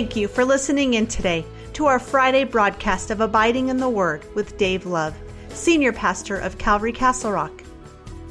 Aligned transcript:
Thank 0.00 0.16
you 0.16 0.28
for 0.28 0.46
listening 0.46 0.94
in 0.94 1.06
today 1.06 1.44
to 1.74 1.84
our 1.84 1.98
Friday 1.98 2.44
broadcast 2.44 3.10
of 3.10 3.20
Abiding 3.20 3.68
in 3.68 3.76
the 3.76 3.90
Word 3.90 4.24
with 4.34 4.56
Dave 4.56 4.86
Love, 4.86 5.14
Senior 5.50 5.92
Pastor 5.92 6.38
of 6.38 6.56
Calvary 6.56 6.90
Castle 6.90 7.32
Rock. 7.32 7.52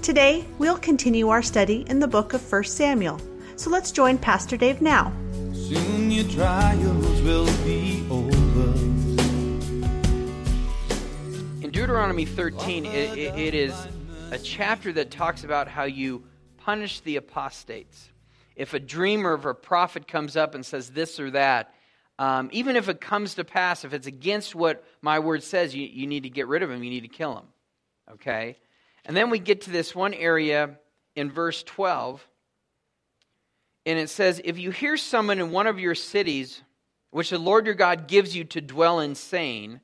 Today, 0.01 0.43
we'll 0.57 0.79
continue 0.79 1.29
our 1.29 1.43
study 1.43 1.85
in 1.87 1.99
the 1.99 2.07
book 2.07 2.33
of 2.33 2.51
1 2.51 2.63
Samuel. 2.63 3.21
So 3.55 3.69
let's 3.69 3.91
join 3.91 4.17
Pastor 4.17 4.57
Dave 4.57 4.81
now. 4.81 5.13
Soon 5.53 6.09
your 6.09 6.27
trials 6.29 7.21
will 7.21 7.45
be 7.63 8.03
over. 8.09 8.73
In 11.63 11.69
Deuteronomy 11.71 12.25
13, 12.25 12.87
it, 12.87 13.15
it, 13.15 13.37
it 13.37 13.53
is 13.53 13.75
a 14.31 14.39
chapter 14.39 14.91
that 14.93 15.11
talks 15.11 15.43
about 15.43 15.67
how 15.67 15.83
you 15.83 16.23
punish 16.57 17.01
the 17.01 17.17
apostates. 17.17 18.09
If 18.59 18.73
a 18.73 18.79
dreamer 18.79 19.37
or 19.37 19.51
a 19.51 19.55
prophet 19.55 20.05
comes 20.05 20.35
up 20.35 20.53
and 20.53 20.65
says 20.65 20.89
this 20.89 21.17
or 21.17 21.31
that, 21.31 21.73
um, 22.19 22.49
even 22.51 22.75
if 22.75 22.89
it 22.89 22.99
comes 22.99 23.35
to 23.35 23.45
pass, 23.45 23.85
if 23.85 23.93
it's 23.93 24.05
against 24.05 24.53
what 24.53 24.83
my 25.01 25.19
word 25.19 25.43
says, 25.43 25.73
you, 25.73 25.87
you 25.87 26.05
need 26.05 26.23
to 26.23 26.29
get 26.29 26.45
rid 26.45 26.61
of 26.61 26.69
him, 26.69 26.83
you 26.83 26.89
need 26.89 27.03
to 27.03 27.07
kill 27.07 27.37
him. 27.37 27.45
Okay? 28.11 28.57
And 29.05 29.15
then 29.15 29.29
we 29.29 29.39
get 29.39 29.61
to 29.61 29.71
this 29.71 29.95
one 29.95 30.13
area 30.13 30.77
in 31.15 31.31
verse 31.31 31.63
12, 31.63 32.27
and 33.85 33.97
it 33.97 34.09
says, 34.09 34.41
If 34.43 34.59
you 34.59 34.71
hear 34.71 34.97
someone 34.97 35.39
in 35.39 35.51
one 35.51 35.65
of 35.65 35.79
your 35.79 35.95
cities, 35.95 36.61
which 37.11 37.29
the 37.29 37.39
Lord 37.39 37.65
your 37.65 37.75
God 37.75 38.09
gives 38.09 38.35
you 38.35 38.43
to 38.43 38.59
dwell 38.59 38.99
in, 38.99 39.15
saying, 39.15 39.79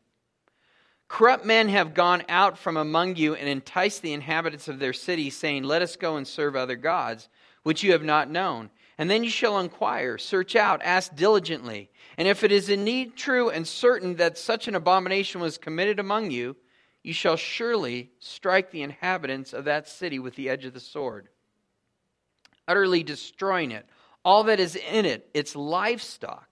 Corrupt 1.07 1.45
men 1.45 1.70
have 1.70 1.93
gone 1.93 2.23
out 2.27 2.57
from 2.57 2.76
among 2.76 3.15
you 3.15 3.35
and 3.35 3.48
enticed 3.48 4.01
the 4.01 4.12
inhabitants 4.12 4.67
of 4.67 4.79
their 4.79 4.91
cities, 4.91 5.37
saying, 5.37 5.63
Let 5.63 5.82
us 5.82 5.95
go 5.95 6.17
and 6.17 6.27
serve 6.27 6.57
other 6.57 6.76
gods, 6.76 7.29
which 7.66 7.82
you 7.82 7.94
have 7.94 8.04
not 8.04 8.30
known. 8.30 8.70
And 8.99 9.10
then 9.10 9.24
you 9.24 9.30
shall 9.32 9.60
inquire, 9.60 10.20
search 10.20 10.55
out, 10.55 10.84
ask 10.84 11.16
diligently. 11.16 11.90
And 12.16 12.27
if 12.27 12.44
it 12.44 12.52
is 12.52 12.70
indeed 12.70 13.16
true 13.18 13.49
and 13.49 13.68
certain 13.68 14.18
that 14.18 14.38
such 14.38 14.68
an 14.68 14.76
abomination 14.76 15.41
was 15.41 15.57
committed 15.57 15.99
among 15.99 16.30
you, 16.30 16.55
you 17.02 17.12
shall 17.12 17.38
surely 17.38 18.12
strike 18.20 18.70
the 18.70 18.84
inhabitants 18.84 19.52
of 19.52 19.66
that 19.66 19.90
city 19.90 20.20
with 20.20 20.35
the 20.35 20.48
edge 20.48 20.63
of 20.66 20.76
the 20.76 20.80
sword, 20.80 21.27
utterly 22.68 23.02
destroying 23.02 23.72
it, 23.72 23.88
all 24.24 24.44
that 24.44 24.60
is 24.60 24.76
in 24.76 25.05
it, 25.05 25.27
its 25.34 25.55
livestock, 25.55 26.48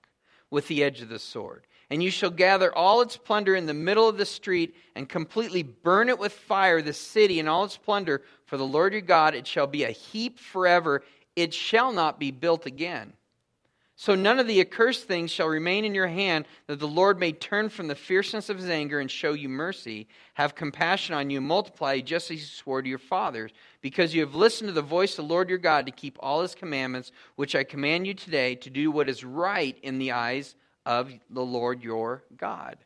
with 0.50 0.68
the 0.68 0.84
edge 0.84 1.02
of 1.02 1.10
the 1.10 1.20
sword. 1.20 1.68
And 1.94 2.02
you 2.02 2.10
shall 2.10 2.32
gather 2.32 2.76
all 2.76 3.02
its 3.02 3.18
plunder 3.18 3.56
in 3.56 3.68
the 3.68 3.74
middle 3.76 4.10
of 4.10 4.18
the 4.18 4.26
street 4.26 4.76
and 4.96 5.08
completely 5.08 5.62
burn 5.62 6.10
it 6.10 6.18
with 6.18 6.34
fire, 6.34 6.82
the 6.82 6.92
city 6.92 7.40
and 7.40 7.48
all 7.48 7.66
its 7.66 7.78
plunder. 7.78 8.24
For 8.46 8.58
the 8.58 8.66
Lord 8.66 8.94
your 8.94 9.04
God, 9.04 9.36
it 9.36 9.46
shall 9.46 9.68
be 9.68 9.84
a 9.84 9.92
heap 9.92 10.40
forever. 10.40 11.04
It 11.36 11.54
shall 11.54 11.92
not 11.92 12.20
be 12.20 12.32
built 12.32 12.66
again. 12.66 13.14
So 13.96 14.16
none 14.16 14.40
of 14.40 14.48
the 14.48 14.60
accursed 14.60 15.04
things 15.04 15.30
shall 15.30 15.48
remain 15.48 15.86
in 15.86 15.94
your 15.94 16.08
hand, 16.08 16.46
that 16.66 16.80
the 16.80 16.88
Lord 16.88 17.20
may 17.20 17.32
turn 17.32 17.70
from 17.70 17.88
the 17.88 17.94
fierceness 17.94 18.50
of 18.50 18.58
his 18.58 18.70
anger 18.70 19.00
and 19.00 19.12
show 19.12 19.34
you 19.34 19.48
mercy, 19.48 20.08
have 20.34 20.56
compassion 20.56 21.14
on 21.14 21.30
you, 21.30 21.42
multiply 21.42 21.94
you 21.94 22.02
just 22.02 22.32
as 22.32 22.40
he 22.40 22.44
swore 22.44 22.82
to 22.82 22.90
your 22.90 22.98
fathers, 22.98 23.52
because 23.82 24.16
you 24.16 24.22
have 24.22 24.34
listened 24.34 24.70
to 24.70 24.74
the 24.74 24.82
voice 24.82 25.12
of 25.12 25.28
the 25.28 25.32
Lord 25.32 25.48
your 25.48 25.60
God 25.60 25.86
to 25.86 25.92
keep 25.92 26.18
all 26.22 26.42
his 26.42 26.56
commandments, 26.56 27.12
which 27.36 27.54
I 27.54 27.64
command 27.64 28.08
you 28.08 28.16
today, 28.16 28.56
to 28.56 28.72
do 28.72 28.90
what 28.90 29.10
is 29.10 29.24
right 29.24 29.78
in 29.84 30.00
the 30.00 30.14
eyes 30.14 30.56
of 30.86 31.12
the 31.30 31.46
Lord 31.46 31.84
your 31.84 32.24
God. 32.38 32.78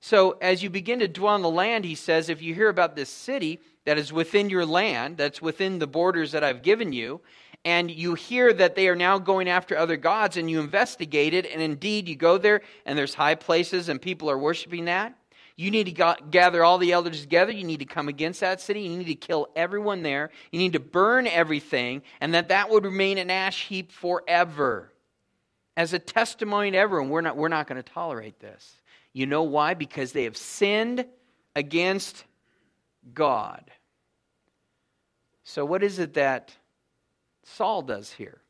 So 0.00 0.32
as 0.40 0.62
you 0.62 0.70
begin 0.70 1.00
to 1.00 1.08
dwell 1.08 1.34
on 1.34 1.42
the 1.42 1.50
land, 1.50 1.84
he 1.84 1.94
says, 1.94 2.28
if 2.28 2.42
you 2.42 2.54
hear 2.54 2.68
about 2.68 2.94
this 2.94 3.08
city 3.08 3.60
that 3.84 3.98
is 3.98 4.12
within 4.12 4.50
your 4.50 4.66
land, 4.66 5.16
that's 5.16 5.42
within 5.42 5.78
the 5.78 5.86
borders 5.86 6.32
that 6.32 6.44
I've 6.44 6.62
given 6.62 6.92
you, 6.92 7.20
and 7.64 7.90
you 7.90 8.14
hear 8.14 8.52
that 8.52 8.76
they 8.76 8.88
are 8.88 8.94
now 8.94 9.18
going 9.18 9.48
after 9.48 9.76
other 9.76 9.96
gods 9.96 10.36
and 10.36 10.48
you 10.48 10.60
investigate 10.60 11.34
it 11.34 11.46
and 11.46 11.60
indeed 11.60 12.08
you 12.08 12.14
go 12.14 12.38
there 12.38 12.60
and 12.84 12.96
there's 12.96 13.14
high 13.14 13.34
places 13.34 13.88
and 13.88 14.00
people 14.00 14.30
are 14.30 14.38
worshiping 14.38 14.84
that 14.84 15.16
you 15.56 15.70
need 15.70 15.96
to 15.96 16.16
gather 16.30 16.62
all 16.62 16.76
the 16.76 16.92
elders 16.92 17.22
together. 17.22 17.50
You 17.50 17.64
need 17.64 17.78
to 17.78 17.86
come 17.86 18.08
against 18.08 18.40
that 18.40 18.60
city. 18.60 18.82
You 18.82 18.98
need 18.98 19.06
to 19.06 19.14
kill 19.14 19.48
everyone 19.56 20.02
there. 20.02 20.30
You 20.52 20.58
need 20.58 20.74
to 20.74 20.80
burn 20.80 21.26
everything 21.26 22.02
and 22.20 22.34
that 22.34 22.48
that 22.48 22.68
would 22.68 22.84
remain 22.84 23.16
an 23.16 23.30
ash 23.30 23.66
heap 23.66 23.90
forever 23.90 24.92
as 25.76 25.92
a 25.92 25.98
testimony 25.98 26.70
to 26.70 26.76
everyone 26.76 27.10
we're 27.10 27.20
not, 27.20 27.36
we're 27.36 27.48
not 27.48 27.66
going 27.66 27.82
to 27.82 27.92
tolerate 27.92 28.38
this 28.40 28.76
you 29.12 29.26
know 29.26 29.42
why 29.42 29.74
because 29.74 30.12
they 30.12 30.24
have 30.24 30.36
sinned 30.36 31.04
against 31.54 32.24
god 33.14 33.70
so 35.44 35.64
what 35.64 35.82
is 35.82 35.98
it 35.98 36.14
that 36.14 36.56
Saul 37.46 37.82
does 37.82 38.12
here. 38.12 38.40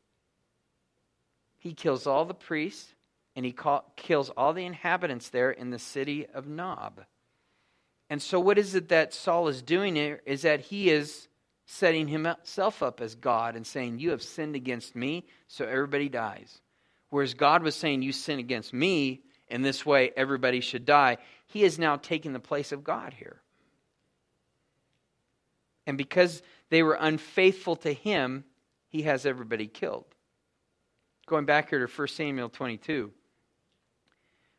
He 1.59 1.73
kills 1.73 2.07
all 2.07 2.25
the 2.25 2.33
priests 2.33 2.93
and 3.35 3.45
he 3.45 3.51
call, 3.51 3.91
kills 3.95 4.29
all 4.31 4.53
the 4.53 4.65
inhabitants 4.65 5.29
there 5.29 5.51
in 5.51 5.69
the 5.69 5.79
city 5.79 6.25
of 6.33 6.47
Nob. 6.47 7.05
And 8.09 8.21
so, 8.21 8.39
what 8.39 8.57
is 8.57 8.73
it 8.73 8.89
that 8.89 9.13
Saul 9.13 9.47
is 9.47 9.61
doing 9.61 9.95
here? 9.95 10.21
Is 10.25 10.41
that 10.41 10.61
he 10.61 10.89
is 10.89 11.27
setting 11.65 12.07
himself 12.07 12.81
up 12.81 13.01
as 13.01 13.15
God 13.15 13.55
and 13.55 13.67
saying, 13.67 13.99
You 13.99 14.11
have 14.11 14.23
sinned 14.23 14.55
against 14.55 14.95
me, 14.95 15.25
so 15.47 15.65
everybody 15.65 16.09
dies. 16.09 16.61
Whereas 17.09 17.33
God 17.33 17.63
was 17.63 17.75
saying, 17.75 18.01
You 18.01 18.11
sin 18.11 18.39
against 18.39 18.73
me, 18.73 19.21
in 19.49 19.61
this 19.61 19.85
way 19.85 20.11
everybody 20.15 20.59
should 20.59 20.85
die. 20.85 21.17
He 21.47 21.63
is 21.63 21.79
now 21.79 21.95
taking 21.95 22.33
the 22.33 22.39
place 22.39 22.71
of 22.71 22.83
God 22.83 23.13
here. 23.13 23.41
And 25.85 25.97
because 25.97 26.41
they 26.69 26.83
were 26.83 26.97
unfaithful 26.99 27.77
to 27.77 27.93
him, 27.93 28.43
he 28.89 29.03
has 29.03 29.25
everybody 29.25 29.67
killed. 29.67 30.05
Going 31.27 31.45
back 31.45 31.69
here 31.69 31.85
to 31.85 31.91
1 31.91 32.07
Samuel 32.09 32.49
22. 32.49 33.11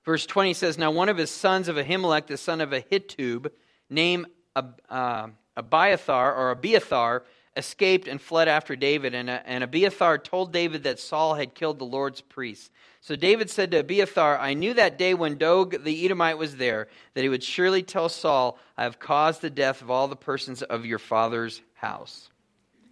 Verse 0.05 0.25
20 0.25 0.55
says, 0.55 0.79
Now 0.79 0.91
one 0.91 1.11
of 1.11 1.19
his 1.19 1.31
sons 1.31 1.69
of 1.69 1.77
Ahimelech, 1.77 2.27
the 2.27 2.39
son 2.39 2.63
of 2.63 2.71
Ahitub, 2.71 3.51
named 3.91 4.27
uh, 4.57 5.29
Abiathar 5.57 6.35
or 6.35 6.51
Abiathar, 6.51 7.25
escaped 7.59 8.09
and 8.09 8.23
fled 8.23 8.49
after 8.49 8.77
David. 8.77 9.15
And, 9.15 9.29
uh, 9.29 9.41
and 9.45 9.63
Abiathar 9.65 10.19
told 10.19 10.53
David 10.53 10.85
that 10.85 11.01
Saul 11.01 11.35
had 11.35 11.55
killed 11.55 11.79
the 11.79 11.85
Lord's 11.85 12.21
priests. 12.21 12.71
So 13.01 13.17
David 13.17 13.51
said 13.51 13.73
to 13.73 13.81
Abiathar, 13.81 14.39
I 14.39 14.55
knew 14.55 14.75
that 14.75 14.99
day 14.99 15.15
when 15.15 15.37
Doeg 15.37 15.85
the 15.85 16.05
Edomite 16.05 16.39
was 16.39 16.57
there, 16.57 16.89
that 17.15 17.23
he 17.23 17.29
would 17.29 17.43
surely 17.43 17.83
tell 17.83 18.09
Saul, 18.09 18.59
I 18.77 18.85
have 18.85 18.99
caused 18.99 19.41
the 19.41 19.51
death 19.51 19.83
of 19.83 19.91
all 19.91 20.09
the 20.09 20.17
persons 20.17 20.63
of 20.63 20.87
your 20.87 20.99
father's 20.99 21.61
house. 21.75 22.31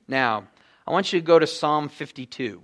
Now, 0.08 0.46
I 0.86 0.90
want 0.92 1.12
you 1.12 1.20
to 1.20 1.26
go 1.26 1.38
to 1.38 1.46
Psalm 1.46 1.88
52. 1.88 2.62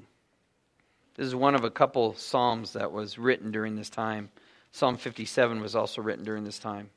This 1.15 1.27
is 1.27 1.35
one 1.35 1.55
of 1.55 1.65
a 1.65 1.71
couple 1.71 2.15
psalms 2.15 2.73
that 2.73 2.93
was 2.93 3.19
written 3.19 3.51
during 3.51 3.77
this 3.77 3.91
time. 3.91 4.31
Psalm 4.71 4.97
57 4.97 5.61
was 5.61 5.77
also 5.77 6.01
written 6.01 6.25
during 6.25 6.45
this 6.45 6.59
time. 6.59 6.91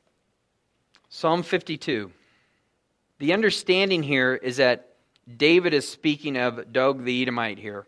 Psalm 1.10 1.44
52. 1.44 2.12
The 3.20 3.34
understanding 3.34 4.04
here 4.04 4.36
is 4.36 4.58
that 4.58 4.95
David 5.38 5.74
is 5.74 5.88
speaking 5.88 6.38
of 6.38 6.72
Doeg 6.72 7.04
the 7.04 7.22
Edomite 7.22 7.58
here. 7.58 7.88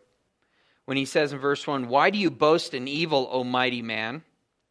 When 0.85 0.97
he 0.97 1.05
says 1.05 1.33
in 1.33 1.39
verse 1.39 1.67
1, 1.67 1.87
Why 1.87 2.09
do 2.09 2.17
you 2.17 2.31
boast 2.31 2.73
in 2.73 2.87
evil, 2.87 3.27
O 3.31 3.43
mighty 3.43 3.81
man? 3.81 4.23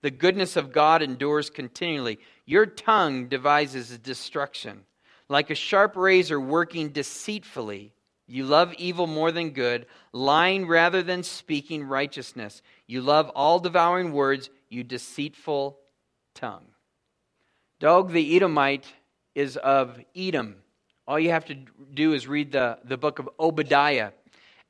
The 0.02 0.10
goodness 0.10 0.56
of 0.56 0.72
God 0.72 1.02
endures 1.02 1.50
continually. 1.50 2.18
Your 2.44 2.66
tongue 2.66 3.28
devises 3.28 3.96
destruction, 3.98 4.84
like 5.28 5.50
a 5.50 5.54
sharp 5.54 5.96
razor 5.96 6.40
working 6.40 6.90
deceitfully. 6.90 7.92
You 8.28 8.44
love 8.44 8.74
evil 8.74 9.06
more 9.06 9.30
than 9.30 9.50
good, 9.50 9.86
lying 10.12 10.66
rather 10.66 11.02
than 11.02 11.22
speaking 11.22 11.84
righteousness. 11.84 12.62
You 12.86 13.00
love 13.00 13.28
all 13.30 13.60
devouring 13.60 14.12
words, 14.12 14.50
you 14.68 14.82
deceitful 14.82 15.78
tongue. 16.34 16.66
Doeg 17.78 18.10
the 18.10 18.36
Edomite 18.36 18.86
is 19.34 19.56
of 19.56 20.00
Edom. 20.14 20.56
All 21.08 21.20
you 21.20 21.30
have 21.30 21.44
to 21.46 21.54
do 21.94 22.14
is 22.14 22.26
read 22.26 22.50
the, 22.52 22.78
the 22.84 22.96
book 22.96 23.20
of 23.20 23.28
Obadiah. 23.38 24.10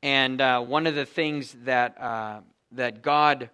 And 0.02 0.40
uh, 0.40 0.60
one 0.60 0.86
of 0.86 0.94
the 0.94 1.06
things 1.06 1.56
that, 1.64 2.00
uh, 2.00 2.40
that 2.72 3.00
God 3.00 3.48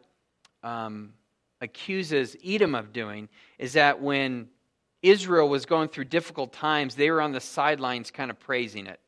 um, 0.64 1.12
accuses 1.60 2.36
Edom 2.44 2.74
of 2.74 2.92
doing 2.92 3.28
is 3.58 3.74
that 3.74 4.02
when 4.02 4.48
Israel 5.00 5.48
was 5.48 5.64
going 5.64 5.90
through 5.90 6.06
difficult 6.06 6.52
times, 6.52 6.96
they 6.96 7.10
were 7.10 7.20
on 7.20 7.30
the 7.30 7.40
sidelines 7.40 8.10
kind 8.10 8.30
of 8.30 8.40
praising 8.40 8.86
it 8.86 8.98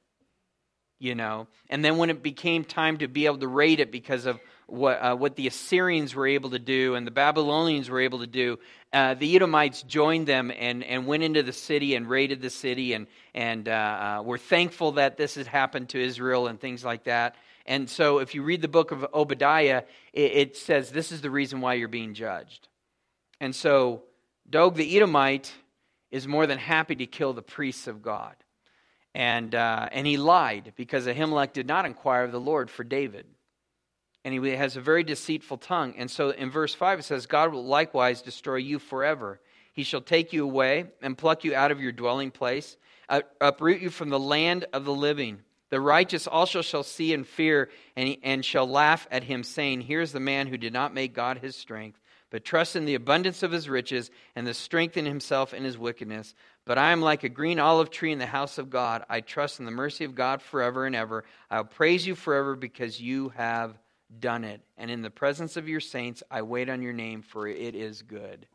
you 1.04 1.14
know. 1.14 1.46
And 1.68 1.84
then 1.84 1.98
when 1.98 2.08
it 2.08 2.22
became 2.22 2.64
time 2.64 2.96
to 2.98 3.08
be 3.08 3.26
able 3.26 3.38
to 3.38 3.48
raid 3.48 3.78
it 3.78 3.92
because 3.92 4.24
of 4.24 4.40
what, 4.66 4.94
uh, 4.94 5.14
what 5.14 5.36
the 5.36 5.46
Assyrians 5.46 6.14
were 6.14 6.26
able 6.26 6.50
to 6.50 6.58
do 6.58 6.94
and 6.94 7.06
the 7.06 7.10
Babylonians 7.10 7.90
were 7.90 8.00
able 8.00 8.20
to 8.20 8.26
do, 8.26 8.58
uh, 8.94 9.14
the 9.14 9.34
Edomites 9.34 9.82
joined 9.82 10.26
them 10.26 10.52
and, 10.56 10.84
and 10.84 11.06
went 11.06 11.24
into 11.24 11.42
the 11.42 11.52
city 11.52 11.96
and 11.96 12.08
raided 12.08 12.40
the 12.40 12.48
city 12.48 12.92
and, 12.92 13.08
and 13.34 13.68
uh, 13.68 13.72
uh 13.72 14.22
were 14.22 14.38
thankful 14.38 14.92
that 14.92 15.16
this 15.16 15.34
had 15.34 15.48
happened 15.48 15.88
to 15.90 16.00
Israel 16.00 16.46
and 16.46 16.60
things 16.60 16.84
like 16.84 17.04
that. 17.04 17.34
And 17.66 17.90
so 17.90 18.18
if 18.18 18.34
you 18.34 18.42
read 18.42 18.62
the 18.62 18.68
book 18.68 18.92
of 18.92 19.04
Obadiah, 19.12 19.82
it, 20.12 20.32
it 20.32 20.56
says 20.56 20.90
this 20.90 21.10
is 21.10 21.20
the 21.22 21.30
reason 21.30 21.60
why 21.60 21.74
you're 21.74 21.88
being 21.88 22.14
judged. 22.14 22.68
And 23.40 23.54
so 23.54 24.04
Doeg 24.48 24.74
the 24.74 24.96
Edomite 24.96 25.52
is 26.10 26.28
more 26.28 26.46
than 26.46 26.58
happy 26.58 26.94
to 26.94 27.06
kill 27.06 27.32
the 27.32 27.42
priests 27.42 27.88
of 27.88 28.00
God. 28.00 28.36
And, 29.14 29.54
uh, 29.54 29.88
and 29.90 30.06
he 30.06 30.16
lied 30.16 30.72
because 30.76 31.06
Ahimelech 31.06 31.52
did 31.52 31.66
not 31.66 31.86
inquire 31.86 32.24
of 32.24 32.32
the 32.32 32.40
Lord 32.40 32.70
for 32.70 32.84
David. 32.84 33.26
And 34.24 34.32
he 34.32 34.50
has 34.50 34.76
a 34.76 34.80
very 34.80 35.04
deceitful 35.04 35.58
tongue. 35.58 35.94
And 35.98 36.10
so 36.10 36.30
in 36.30 36.50
verse 36.50 36.74
5 36.74 37.00
it 37.00 37.02
says, 37.04 37.26
God 37.26 37.52
will 37.52 37.64
likewise 37.64 38.22
destroy 38.22 38.56
you 38.56 38.78
forever. 38.78 39.40
He 39.72 39.82
shall 39.82 40.00
take 40.00 40.32
you 40.32 40.44
away 40.44 40.86
and 41.02 41.18
pluck 41.18 41.44
you 41.44 41.54
out 41.54 41.70
of 41.70 41.80
your 41.80 41.92
dwelling 41.92 42.30
place, 42.30 42.76
uh, 43.08 43.22
uproot 43.40 43.82
you 43.82 43.90
from 43.90 44.08
the 44.08 44.18
land 44.18 44.66
of 44.72 44.84
the 44.84 44.94
living. 44.94 45.40
The 45.70 45.80
righteous 45.80 46.26
also 46.26 46.62
shall 46.62 46.84
see 46.84 47.12
and 47.12 47.26
fear 47.26 47.68
and, 47.96 48.16
and 48.22 48.44
shall 48.44 48.68
laugh 48.68 49.08
at 49.10 49.24
him, 49.24 49.42
saying, 49.42 49.82
Here's 49.82 50.12
the 50.12 50.20
man 50.20 50.46
who 50.46 50.56
did 50.56 50.72
not 50.72 50.94
make 50.94 51.14
God 51.14 51.38
his 51.38 51.56
strength, 51.56 51.98
but 52.30 52.44
trusts 52.44 52.76
in 52.76 52.84
the 52.84 52.94
abundance 52.94 53.42
of 53.42 53.50
his 53.50 53.68
riches 53.68 54.10
and 54.36 54.46
the 54.46 54.54
strength 54.54 54.96
in 54.96 55.04
himself 55.04 55.52
in 55.52 55.64
his 55.64 55.76
wickedness. 55.76 56.34
But 56.64 56.78
I 56.78 56.92
am 56.92 57.02
like 57.02 57.24
a 57.24 57.28
green 57.28 57.58
olive 57.58 57.90
tree 57.90 58.12
in 58.12 58.20
the 58.20 58.26
house 58.26 58.56
of 58.56 58.70
God. 58.70 59.04
I 59.08 59.20
trust 59.20 59.58
in 59.58 59.66
the 59.66 59.72
mercy 59.72 60.04
of 60.04 60.14
God 60.14 60.40
forever 60.40 60.86
and 60.86 60.94
ever. 60.94 61.24
I'll 61.50 61.64
praise 61.64 62.06
you 62.06 62.14
forever 62.14 62.54
because 62.54 63.00
you 63.00 63.30
have 63.30 63.76
done 64.20 64.44
it. 64.44 64.60
And 64.76 64.90
in 64.90 65.02
the 65.02 65.10
presence 65.10 65.56
of 65.56 65.68
your 65.68 65.80
saints, 65.80 66.22
I 66.30 66.42
wait 66.42 66.68
on 66.68 66.82
your 66.82 66.92
name, 66.92 67.22
for 67.22 67.46
it 67.46 67.74
is 67.74 68.02
good. 68.02 68.46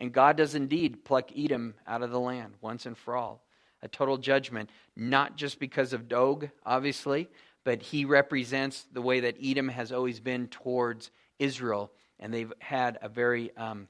And 0.00 0.12
God 0.12 0.36
does 0.36 0.54
indeed 0.54 1.04
pluck 1.04 1.30
Edom 1.36 1.74
out 1.86 2.02
of 2.02 2.10
the 2.10 2.20
land 2.20 2.54
once 2.60 2.86
and 2.86 2.96
for 2.96 3.16
all. 3.16 3.44
A 3.82 3.88
total 3.88 4.16
judgment, 4.16 4.70
not 4.96 5.36
just 5.36 5.58
because 5.58 5.92
of 5.92 6.08
Doeg, 6.08 6.50
obviously, 6.64 7.28
but 7.64 7.82
he 7.82 8.04
represents 8.04 8.86
the 8.92 9.02
way 9.02 9.20
that 9.20 9.36
Edom 9.42 9.68
has 9.68 9.92
always 9.92 10.20
been 10.20 10.48
towards 10.48 11.10
Israel. 11.38 11.92
And 12.18 12.32
they've 12.32 12.52
had 12.58 12.98
a 13.02 13.08
very 13.08 13.56
um, 13.56 13.88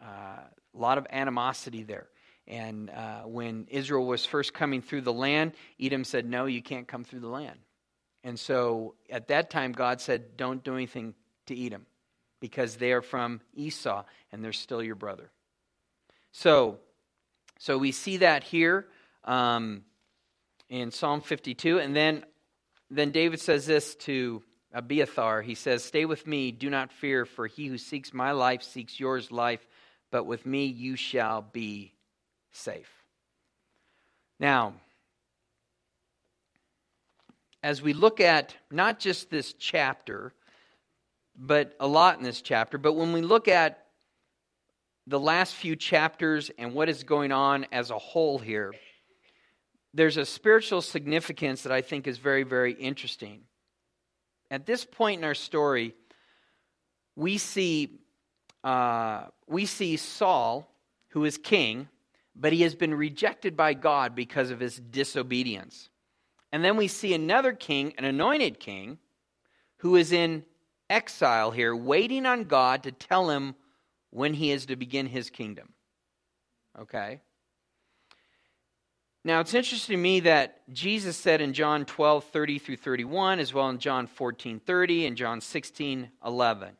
uh, 0.00 0.40
lot 0.74 0.98
of 0.98 1.06
animosity 1.10 1.82
there. 1.82 2.08
And 2.46 2.90
uh, 2.90 3.22
when 3.22 3.66
Israel 3.70 4.06
was 4.06 4.26
first 4.26 4.52
coming 4.52 4.82
through 4.82 5.02
the 5.02 5.12
land, 5.12 5.52
Edom 5.80 6.04
said, 6.04 6.26
No, 6.26 6.46
you 6.46 6.62
can't 6.62 6.88
come 6.88 7.04
through 7.04 7.20
the 7.20 7.28
land. 7.28 7.58
And 8.22 8.38
so 8.38 8.94
at 9.08 9.28
that 9.28 9.50
time, 9.50 9.72
God 9.72 10.00
said, 10.00 10.36
Don't 10.36 10.62
do 10.62 10.74
anything 10.74 11.14
to 11.46 11.66
Edom 11.66 11.86
because 12.40 12.76
they 12.76 12.92
are 12.92 13.02
from 13.02 13.40
Esau 13.54 14.04
and 14.32 14.44
they're 14.44 14.52
still 14.52 14.82
your 14.82 14.94
brother. 14.94 15.30
So, 16.32 16.78
so 17.58 17.76
we 17.78 17.92
see 17.92 18.18
that 18.18 18.44
here 18.44 18.86
um, 19.24 19.84
in 20.68 20.90
Psalm 20.90 21.20
52. 21.20 21.78
And 21.78 21.94
then, 21.94 22.24
then 22.90 23.10
David 23.10 23.40
says 23.40 23.66
this 23.66 23.94
to 23.96 24.42
Abiathar. 24.72 25.42
He 25.42 25.54
says, 25.54 25.84
Stay 25.84 26.04
with 26.04 26.26
me, 26.26 26.52
do 26.52 26.70
not 26.70 26.92
fear, 26.92 27.24
for 27.26 27.46
he 27.46 27.66
who 27.66 27.78
seeks 27.78 28.14
my 28.14 28.32
life 28.32 28.62
seeks 28.62 29.00
yours 29.00 29.30
life, 29.30 29.66
but 30.10 30.24
with 30.24 30.46
me 30.46 30.66
you 30.66 30.96
shall 30.96 31.42
be 31.42 31.94
safe. 32.52 32.90
Now, 34.38 34.74
as 37.62 37.82
we 37.82 37.92
look 37.92 38.20
at 38.20 38.54
not 38.70 38.98
just 38.98 39.30
this 39.30 39.52
chapter, 39.52 40.32
but 41.36 41.74
a 41.80 41.86
lot 41.86 42.18
in 42.18 42.24
this 42.24 42.40
chapter, 42.40 42.78
but 42.78 42.94
when 42.94 43.12
we 43.12 43.22
look 43.22 43.48
at 43.48 43.86
the 45.06 45.20
last 45.20 45.54
few 45.54 45.76
chapters 45.76 46.50
and 46.58 46.74
what 46.74 46.88
is 46.88 47.02
going 47.02 47.32
on 47.32 47.66
as 47.72 47.90
a 47.90 47.98
whole 47.98 48.38
here, 48.38 48.72
there's 49.92 50.16
a 50.16 50.24
spiritual 50.24 50.82
significance 50.82 51.62
that 51.62 51.72
I 51.72 51.80
think 51.80 52.06
is 52.06 52.18
very, 52.18 52.44
very 52.44 52.72
interesting. 52.72 53.42
At 54.50 54.66
this 54.66 54.84
point 54.84 55.18
in 55.18 55.24
our 55.24 55.34
story, 55.34 55.94
we 57.16 57.38
see, 57.38 58.00
uh, 58.62 59.24
we 59.46 59.66
see 59.66 59.96
Saul, 59.96 60.72
who 61.08 61.24
is 61.24 61.38
king, 61.38 61.88
but 62.36 62.52
he 62.52 62.62
has 62.62 62.74
been 62.74 62.94
rejected 62.94 63.56
by 63.56 63.74
God 63.74 64.14
because 64.14 64.50
of 64.50 64.60
his 64.60 64.76
disobedience. 64.76 65.88
And 66.52 66.64
then 66.64 66.76
we 66.76 66.88
see 66.88 67.14
another 67.14 67.52
king, 67.52 67.94
an 67.98 68.04
anointed 68.04 68.58
king, 68.58 68.98
who 69.78 69.96
is 69.96 70.12
in 70.12 70.44
exile 70.88 71.50
here, 71.50 71.74
waiting 71.74 72.26
on 72.26 72.44
God 72.44 72.82
to 72.82 72.92
tell 72.92 73.30
him 73.30 73.54
when 74.10 74.34
he 74.34 74.50
is 74.50 74.66
to 74.66 74.76
begin 74.76 75.06
his 75.06 75.30
kingdom. 75.30 75.72
Okay? 76.78 77.20
Now, 79.22 79.40
it's 79.40 79.54
interesting 79.54 79.96
to 79.96 80.02
me 80.02 80.20
that 80.20 80.62
Jesus 80.72 81.16
said 81.16 81.40
in 81.40 81.52
John 81.52 81.84
12, 81.84 82.24
30 82.24 82.58
through 82.58 82.76
31, 82.76 83.38
as 83.38 83.52
well 83.52 83.68
in 83.68 83.78
John 83.78 84.06
14, 84.06 84.60
30 84.60 85.06
and 85.06 85.16
John 85.16 85.40
16, 85.40 86.10
11. 86.24 86.70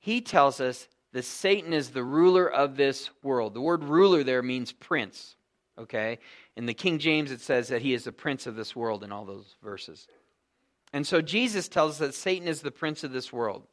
He 0.00 0.20
tells 0.20 0.60
us 0.60 0.88
that 1.12 1.24
Satan 1.24 1.72
is 1.72 1.90
the 1.90 2.02
ruler 2.02 2.50
of 2.50 2.76
this 2.76 3.10
world. 3.22 3.54
The 3.54 3.60
word 3.60 3.84
ruler 3.84 4.24
there 4.24 4.42
means 4.42 4.72
prince. 4.72 5.36
Okay? 5.78 6.18
In 6.56 6.66
the 6.66 6.74
King 6.74 6.98
James, 6.98 7.30
it 7.30 7.40
says 7.40 7.68
that 7.68 7.82
he 7.82 7.94
is 7.94 8.04
the 8.04 8.12
prince 8.12 8.46
of 8.46 8.56
this 8.56 8.76
world 8.76 9.02
in 9.02 9.12
all 9.12 9.24
those 9.24 9.56
verses. 9.62 10.06
And 10.92 11.06
so 11.06 11.20
Jesus 11.20 11.68
tells 11.68 11.92
us 11.92 11.98
that 11.98 12.14
Satan 12.14 12.46
is 12.46 12.60
the 12.60 12.70
prince 12.70 13.02
of 13.02 13.12
this 13.12 13.32
world. 13.32 13.64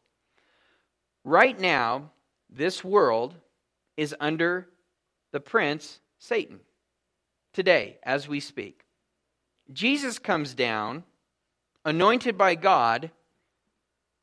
Right 1.24 1.60
now, 1.60 2.12
this 2.50 2.84
world 2.84 3.36
is 3.96 4.16
under 4.20 4.68
the 5.32 5.40
prince, 5.40 6.00
Satan, 6.18 6.60
today, 7.54 8.00
as 8.04 8.28
we 8.28 8.40
speak. 8.40 8.86
Jesus 9.72 10.18
comes 10.18 10.56
down, 10.56 11.04
anointed 11.86 12.38
by 12.38 12.56
God, 12.56 13.12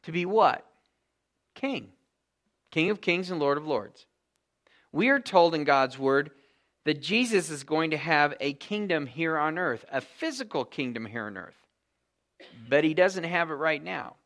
to 0.03 0.13
be 0.13 0.27
what? 0.27 0.67
King. 1.55 1.93
King 2.71 2.91
of 2.91 3.01
kings 3.01 3.31
and 3.31 3.41
Lord 3.41 3.59
of 3.59 3.67
lords. 3.67 4.07
We 4.93 5.09
are 5.09 5.21
told 5.21 5.55
in 5.55 5.65
God's 5.65 5.99
word 5.99 6.31
that 6.85 7.03
Jesus 7.03 7.51
is 7.51 7.65
going 7.65 7.91
to 7.91 7.97
have 7.97 8.35
a 8.41 8.55
kingdom 8.55 9.07
here 9.07 9.37
on 9.37 9.59
earth, 9.59 9.85
a 9.93 10.01
physical 10.01 10.65
kingdom 10.65 11.07
here 11.07 11.27
on 11.27 11.37
earth. 11.37 11.57
But 12.69 12.85
he 12.85 12.95
doesn't 12.95 13.25
have 13.25 13.51
it 13.51 13.55
right 13.55 13.83
now. 13.83 14.17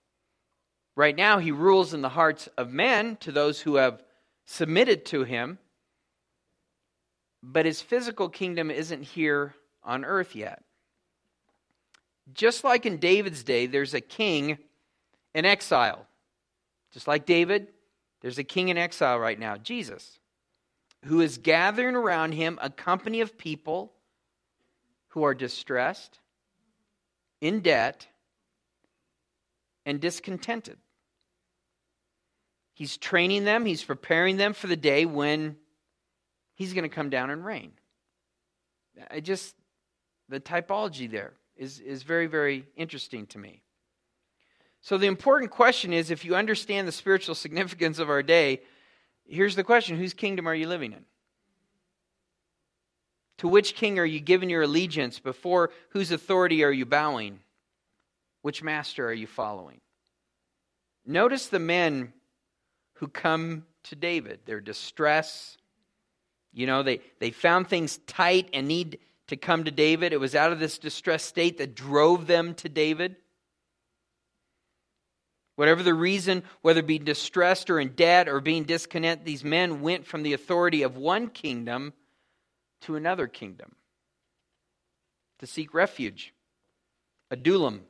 Right 0.94 1.16
now, 1.16 1.38
he 1.38 1.50
rules 1.50 1.94
in 1.94 2.02
the 2.02 2.10
hearts 2.10 2.49
of 2.58 2.70
men 2.70 3.16
to 3.20 3.32
those 3.32 3.60
who 3.60 3.76
have 3.76 4.02
submitted 4.44 5.06
to 5.06 5.25
him. 5.25 5.58
But 7.43 7.66
his 7.66 7.81
physical 7.81 8.28
kingdom 8.28 8.70
isn't 8.70 9.02
here 9.02 9.55
on 9.82 10.05
earth 10.05 10.37
yet. 10.37 10.62
Just 12.32 12.62
like 12.62 12.87
in 12.87 12.98
David's 12.98 13.43
day, 13.43 13.66
there's 13.66 13.94
a 13.94 14.00
king 14.00 14.58
in 15.34 15.44
exile. 15.44 16.06
Just 16.93 17.08
like 17.08 17.26
David, 17.26 17.69
there's 18.20 18.38
a 18.38 18.44
king 18.44 18.69
in 18.69 18.78
exile 18.78 19.19
right 19.19 19.38
now, 19.38 19.56
Jesus 19.56 20.19
who 21.05 21.21
is 21.21 21.39
gathering 21.39 21.97
around 21.97 22.32
him 22.32 22.59
a 22.63 22.71
company 22.71 23.21
of 23.21 23.37
people 23.37 23.93
who 25.09 25.25
are 25.25 25.35
distressed, 25.35 26.21
in 27.41 27.61
debt, 27.61 28.06
and 29.85 30.01
discontented. 30.01 30.79
He's 32.75 32.97
training 32.97 33.44
them, 33.44 33.67
he's 33.67 33.85
preparing 33.85 34.37
them 34.37 34.55
for 34.55 34.67
the 34.67 34.77
day 34.77 35.05
when 35.05 35.56
he's 36.55 36.73
going 36.73 36.89
to 36.89 36.94
come 36.94 37.11
down 37.11 37.31
and 37.31 37.44
reign. 37.44 37.73
I 39.11 39.21
just, 39.21 39.55
the 40.29 40.41
typology 40.41 41.11
there 41.11 41.35
is, 41.56 41.81
is 41.81 42.03
very, 42.03 42.27
very 42.27 42.65
interesting 42.77 43.27
to 43.29 43.39
me. 43.39 43.63
So, 44.81 44.99
the 44.99 45.06
important 45.06 45.53
question 45.53 45.93
is 45.93 46.11
if 46.11 46.25
you 46.25 46.35
understand 46.35 46.89
the 46.89 46.93
spiritual 46.93 47.37
significance 47.37 48.01
of 48.01 48.11
our 48.11 48.23
day, 48.23 48.63
Here's 49.32 49.56
the 49.56 49.65
question 49.65 49.96
whose 49.96 50.12
kingdom 50.12 50.46
are 50.46 50.55
you 50.55 50.69
living 50.69 50.93
in? 50.93 51.05
To 53.39 53.48
which 53.48 53.74
king 53.74 53.98
are 53.98 54.05
you 54.05 54.20
giving 54.20 54.51
your 54.51 54.62
allegiance? 54.62 55.19
Before 55.20 55.70
whose 55.89 56.10
authority 56.10 56.62
are 56.62 56.70
you 56.70 56.84
bowing? 56.84 57.41
Which 58.43 58.62
master 58.62 59.08
are 59.08 59.12
you 59.12 59.27
following? 59.27 59.81
Notice 61.06 61.46
the 61.46 61.58
men 61.58 62.12
who 62.96 63.08
come 63.08 63.65
to 63.84 63.96
David. 63.96 64.41
Their 64.44 64.60
distress. 64.60 65.56
You 66.53 66.67
know, 66.67 66.82
they, 66.82 67.01
they 67.19 67.31
found 67.31 67.69
things 67.69 68.01
tight 68.06 68.51
and 68.53 68.69
need 68.69 68.98
to 69.29 69.36
come 69.36 69.65
to 69.65 69.70
David. 69.70 70.12
It 70.12 70.20
was 70.20 70.34
out 70.34 70.53
of 70.53 70.60
this 70.60 70.77
distressed 70.77 71.27
state 71.27 71.56
that 71.56 71.74
drove 71.74 72.27
them 72.27 72.55
to 72.56 72.69
David. 72.69 73.17
Whatever 75.62 75.84
the 75.84 75.94
reason, 75.94 76.42
whether 76.62 76.82
being 76.82 77.04
distressed 77.04 77.70
or 77.70 77.78
in 77.78 77.90
debt 77.90 78.28
or 78.28 78.40
being 78.40 78.64
discontent, 78.64 79.24
these 79.24 79.44
men 79.44 79.81
went 79.81 80.04
from 80.04 80.24
the 80.24 80.32
authority 80.32 80.82
of 80.82 80.96
one 80.96 81.28
kingdom 81.28 81.92
to 82.81 82.96
another 82.96 83.28
kingdom 83.28 83.76
to 85.38 85.46
seek 85.46 85.72
refuge. 85.72 86.34
a 87.31 87.34
Adullam 87.34 87.82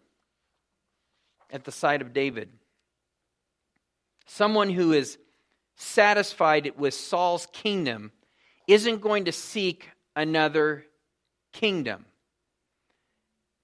at 1.50 1.64
the 1.64 1.72
side 1.72 2.02
of 2.02 2.12
David. 2.12 2.50
Someone 4.26 4.68
who 4.68 4.92
is 4.92 5.16
satisfied 5.74 6.74
with 6.76 6.92
Saul's 6.92 7.46
kingdom 7.54 8.12
isn't 8.68 9.00
going 9.00 9.24
to 9.24 9.32
seek 9.32 9.88
another 10.14 10.84
kingdom. 11.54 12.04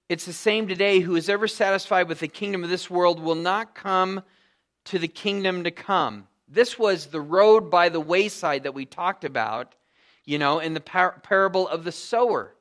It's 0.09 0.25
the 0.25 0.33
same 0.33 0.67
today. 0.67 1.01
Who 1.01 1.15
is 1.15 1.29
ever 1.29 1.47
satisfied 1.47 2.07
with 2.09 2.19
the 2.19 2.27
kingdom 2.27 2.63
of 2.63 2.71
this 2.71 2.89
world 2.89 3.19
will 3.19 3.35
not 3.35 3.75
come 3.75 4.23
to 4.85 4.97
the 4.97 5.07
kingdom 5.07 5.63
to 5.65 5.71
come. 5.71 6.27
This 6.47 6.79
was 6.79 7.05
the 7.05 7.21
road 7.21 7.69
by 7.69 7.89
the 7.89 7.99
wayside 7.99 8.63
that 8.63 8.73
we 8.73 8.85
talked 8.85 9.23
about, 9.23 9.75
you 10.25 10.39
know, 10.39 10.57
in 10.57 10.73
the 10.73 10.81
par- 10.81 11.19
parable 11.21 11.67
of 11.67 11.83
the 11.83 11.91
sower. 11.91 12.55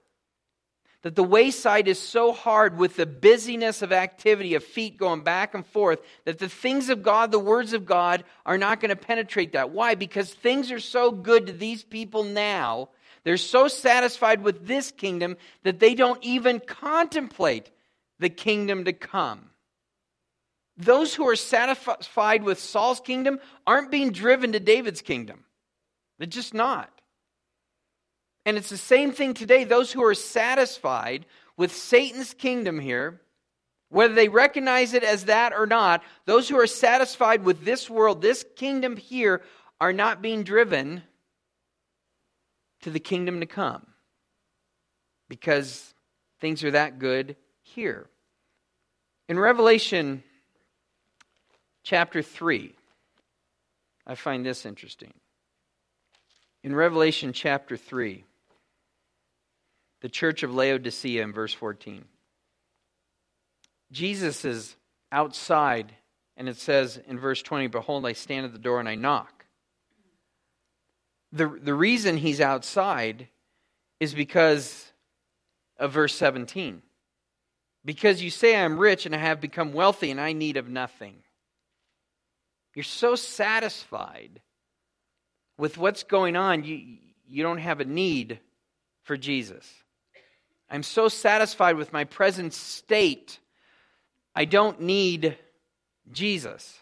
that 1.02 1.14
the 1.14 1.22
wayside 1.22 1.86
is 1.86 1.98
so 1.98 2.32
hard 2.32 2.76
with 2.76 2.96
the 2.96 3.06
busyness 3.06 3.82
of 3.82 3.92
activity, 3.92 4.54
of 4.54 4.64
feet 4.64 4.96
going 4.98 5.20
back 5.20 5.54
and 5.54 5.64
forth, 5.64 6.00
that 6.24 6.38
the 6.38 6.48
things 6.48 6.88
of 6.88 7.02
God, 7.04 7.30
the 7.30 7.38
words 7.38 7.72
of 7.72 7.86
God, 7.86 8.24
are 8.44 8.58
not 8.58 8.80
going 8.80 8.88
to 8.88 8.96
penetrate 8.96 9.52
that. 9.52 9.70
Why? 9.70 9.94
Because 9.94 10.34
things 10.34 10.72
are 10.72 10.80
so 10.80 11.12
good 11.12 11.46
to 11.46 11.52
these 11.52 11.84
people 11.84 12.24
now. 12.24 12.88
They're 13.28 13.36
so 13.36 13.68
satisfied 13.68 14.42
with 14.42 14.66
this 14.66 14.90
kingdom 14.90 15.36
that 15.62 15.80
they 15.80 15.94
don't 15.94 16.18
even 16.24 16.60
contemplate 16.60 17.70
the 18.18 18.30
kingdom 18.30 18.86
to 18.86 18.94
come. 18.94 19.50
Those 20.78 21.14
who 21.14 21.28
are 21.28 21.36
satisfied 21.36 22.42
with 22.42 22.58
Saul's 22.58 23.00
kingdom 23.00 23.38
aren't 23.66 23.90
being 23.90 24.12
driven 24.12 24.52
to 24.52 24.60
David's 24.60 25.02
kingdom. 25.02 25.44
They're 26.16 26.26
just 26.26 26.54
not. 26.54 26.90
And 28.46 28.56
it's 28.56 28.70
the 28.70 28.78
same 28.78 29.12
thing 29.12 29.34
today. 29.34 29.64
Those 29.64 29.92
who 29.92 30.02
are 30.04 30.14
satisfied 30.14 31.26
with 31.54 31.76
Satan's 31.76 32.32
kingdom 32.32 32.80
here, 32.80 33.20
whether 33.90 34.14
they 34.14 34.30
recognize 34.30 34.94
it 34.94 35.04
as 35.04 35.26
that 35.26 35.52
or 35.52 35.66
not, 35.66 36.02
those 36.24 36.48
who 36.48 36.58
are 36.58 36.66
satisfied 36.66 37.44
with 37.44 37.66
this 37.66 37.90
world, 37.90 38.22
this 38.22 38.46
kingdom 38.56 38.96
here, 38.96 39.42
are 39.82 39.92
not 39.92 40.22
being 40.22 40.44
driven 40.44 41.02
to 42.82 42.90
the 42.90 43.00
kingdom 43.00 43.40
to 43.40 43.46
come 43.46 43.86
because 45.28 45.94
things 46.40 46.64
are 46.64 46.70
that 46.70 46.98
good 46.98 47.36
here. 47.62 48.06
In 49.28 49.38
Revelation 49.38 50.22
chapter 51.82 52.22
3, 52.22 52.74
I 54.06 54.14
find 54.14 54.44
this 54.44 54.64
interesting. 54.64 55.12
In 56.62 56.74
Revelation 56.74 57.32
chapter 57.32 57.76
3, 57.76 58.24
the 60.00 60.08
church 60.08 60.42
of 60.42 60.54
Laodicea 60.54 61.22
in 61.22 61.32
verse 61.32 61.52
14. 61.52 62.04
Jesus 63.90 64.44
is 64.44 64.76
outside, 65.10 65.94
and 66.36 66.48
it 66.48 66.56
says 66.56 67.00
in 67.06 67.18
verse 67.18 67.42
20, 67.42 67.68
Behold, 67.68 68.06
I 68.06 68.12
stand 68.12 68.46
at 68.46 68.52
the 68.52 68.58
door 68.58 68.80
and 68.80 68.88
I 68.88 68.94
knock. 68.94 69.37
The, 71.32 71.46
the 71.46 71.74
reason 71.74 72.16
he's 72.16 72.40
outside 72.40 73.28
is 74.00 74.14
because 74.14 74.90
of 75.78 75.92
verse 75.92 76.14
17. 76.14 76.82
Because 77.84 78.22
you 78.22 78.30
say, 78.30 78.56
I 78.56 78.60
am 78.60 78.78
rich 78.78 79.06
and 79.06 79.14
I 79.14 79.18
have 79.18 79.40
become 79.40 79.72
wealthy 79.72 80.10
and 80.10 80.20
I 80.20 80.32
need 80.32 80.56
of 80.56 80.68
nothing. 80.68 81.16
You're 82.74 82.84
so 82.84 83.14
satisfied 83.14 84.40
with 85.56 85.76
what's 85.76 86.04
going 86.04 86.36
on, 86.36 86.64
you, 86.64 86.98
you 87.26 87.42
don't 87.42 87.58
have 87.58 87.80
a 87.80 87.84
need 87.84 88.38
for 89.02 89.16
Jesus. 89.16 89.68
I'm 90.70 90.82
so 90.84 91.08
satisfied 91.08 91.76
with 91.76 91.92
my 91.92 92.04
present 92.04 92.54
state, 92.54 93.40
I 94.34 94.44
don't 94.44 94.80
need 94.80 95.36
Jesus. 96.12 96.78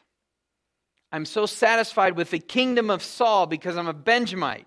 I'm 1.13 1.25
so 1.25 1.47
satisfied 1.47 2.17
with 2.17 2.31
the 2.31 2.39
kingdom 2.39 2.91
of 2.91 3.03
Saul 3.03 3.47
because 3.47 3.77
I'm 3.77 3.89
a 3.89 3.95
Benjamite. 3.95 4.67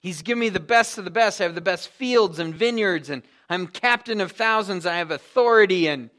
He's 0.00 0.22
given 0.22 0.40
me 0.40 0.48
the 0.50 0.60
best 0.60 0.98
of 0.98 1.04
the 1.04 1.10
best. 1.10 1.40
I 1.40 1.44
have 1.44 1.54
the 1.54 1.60
best 1.60 1.88
fields 1.88 2.38
and 2.38 2.54
vineyards, 2.54 3.10
and 3.10 3.22
I'm 3.48 3.66
captain 3.66 4.20
of 4.20 4.32
thousands. 4.32 4.86
I 4.86 4.96
have 4.96 5.10
authority, 5.10 5.88
and 5.88 6.10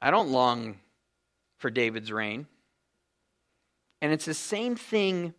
I 0.00 0.10
don't 0.10 0.30
long 0.30 0.78
for 1.56 1.70
David's 1.70 2.12
reign. 2.12 2.46
And 4.02 4.12
it's 4.12 4.26
the 4.26 4.34
same 4.34 4.76
thing 4.76 5.32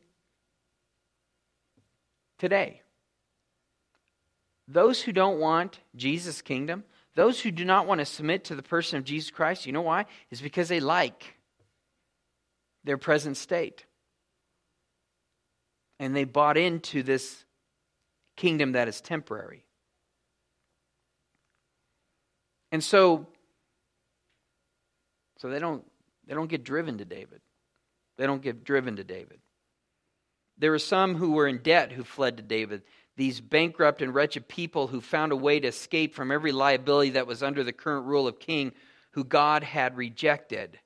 today. 2.39 2.81
Those 4.67 5.01
who 5.01 5.11
don't 5.11 5.39
want 5.39 5.79
Jesus' 5.95 6.41
kingdom, 6.41 6.83
those 7.13 7.39
who 7.39 7.51
do 7.51 7.63
not 7.63 7.85
want 7.85 7.99
to 7.99 8.05
submit 8.05 8.45
to 8.45 8.55
the 8.55 8.63
person 8.63 8.97
of 8.97 9.03
Jesus 9.03 9.29
Christ, 9.29 9.67
you 9.67 9.71
know 9.71 9.81
why? 9.81 10.05
Is 10.31 10.41
because 10.41 10.67
they 10.67 10.79
like 10.79 11.34
their 12.85 12.97
present 12.97 13.35
state. 13.35 13.83
And 15.99 16.15
they 16.15 16.23
bought 16.23 16.57
into 16.57 17.03
this 17.03 17.43
kingdom 18.37 18.73
that 18.73 18.87
is 18.87 19.01
temporary. 19.01 19.65
And 22.71 22.83
so 22.83 23.27
so 25.37 25.49
they 25.49 25.59
don't 25.59 25.83
they 26.27 26.33
don't 26.33 26.49
get 26.49 26.63
driven 26.63 26.97
to 26.97 27.05
David. 27.05 27.41
They 28.17 28.25
don't 28.25 28.41
get 28.41 28.63
driven 28.63 28.95
to 28.95 29.03
David. 29.03 29.39
There 30.57 30.71
were 30.71 30.79
some 30.79 31.15
who 31.15 31.33
were 31.33 31.47
in 31.47 31.57
debt 31.59 31.91
who 31.91 32.03
fled 32.03 32.37
to 32.37 32.43
David 32.43 32.83
these 33.17 33.39
bankrupt 33.39 34.01
and 34.01 34.13
wretched 34.13 34.47
people 34.47 34.87
who 34.87 34.99
found 34.99 35.31
a 35.31 35.37
way 35.37 35.59
to 35.59 35.67
escape 35.67 36.13
from 36.13 36.31
every 36.31 36.51
liability 36.51 37.11
that 37.11 37.27
was 37.27 37.41
under 37.41 37.63
the 37.63 37.73
current 37.73 38.05
rule 38.05 38.27
of 38.27 38.39
king 38.39 38.73
who 39.11 39.23
God 39.23 39.63
had 39.63 39.95
rejected. 39.95 40.77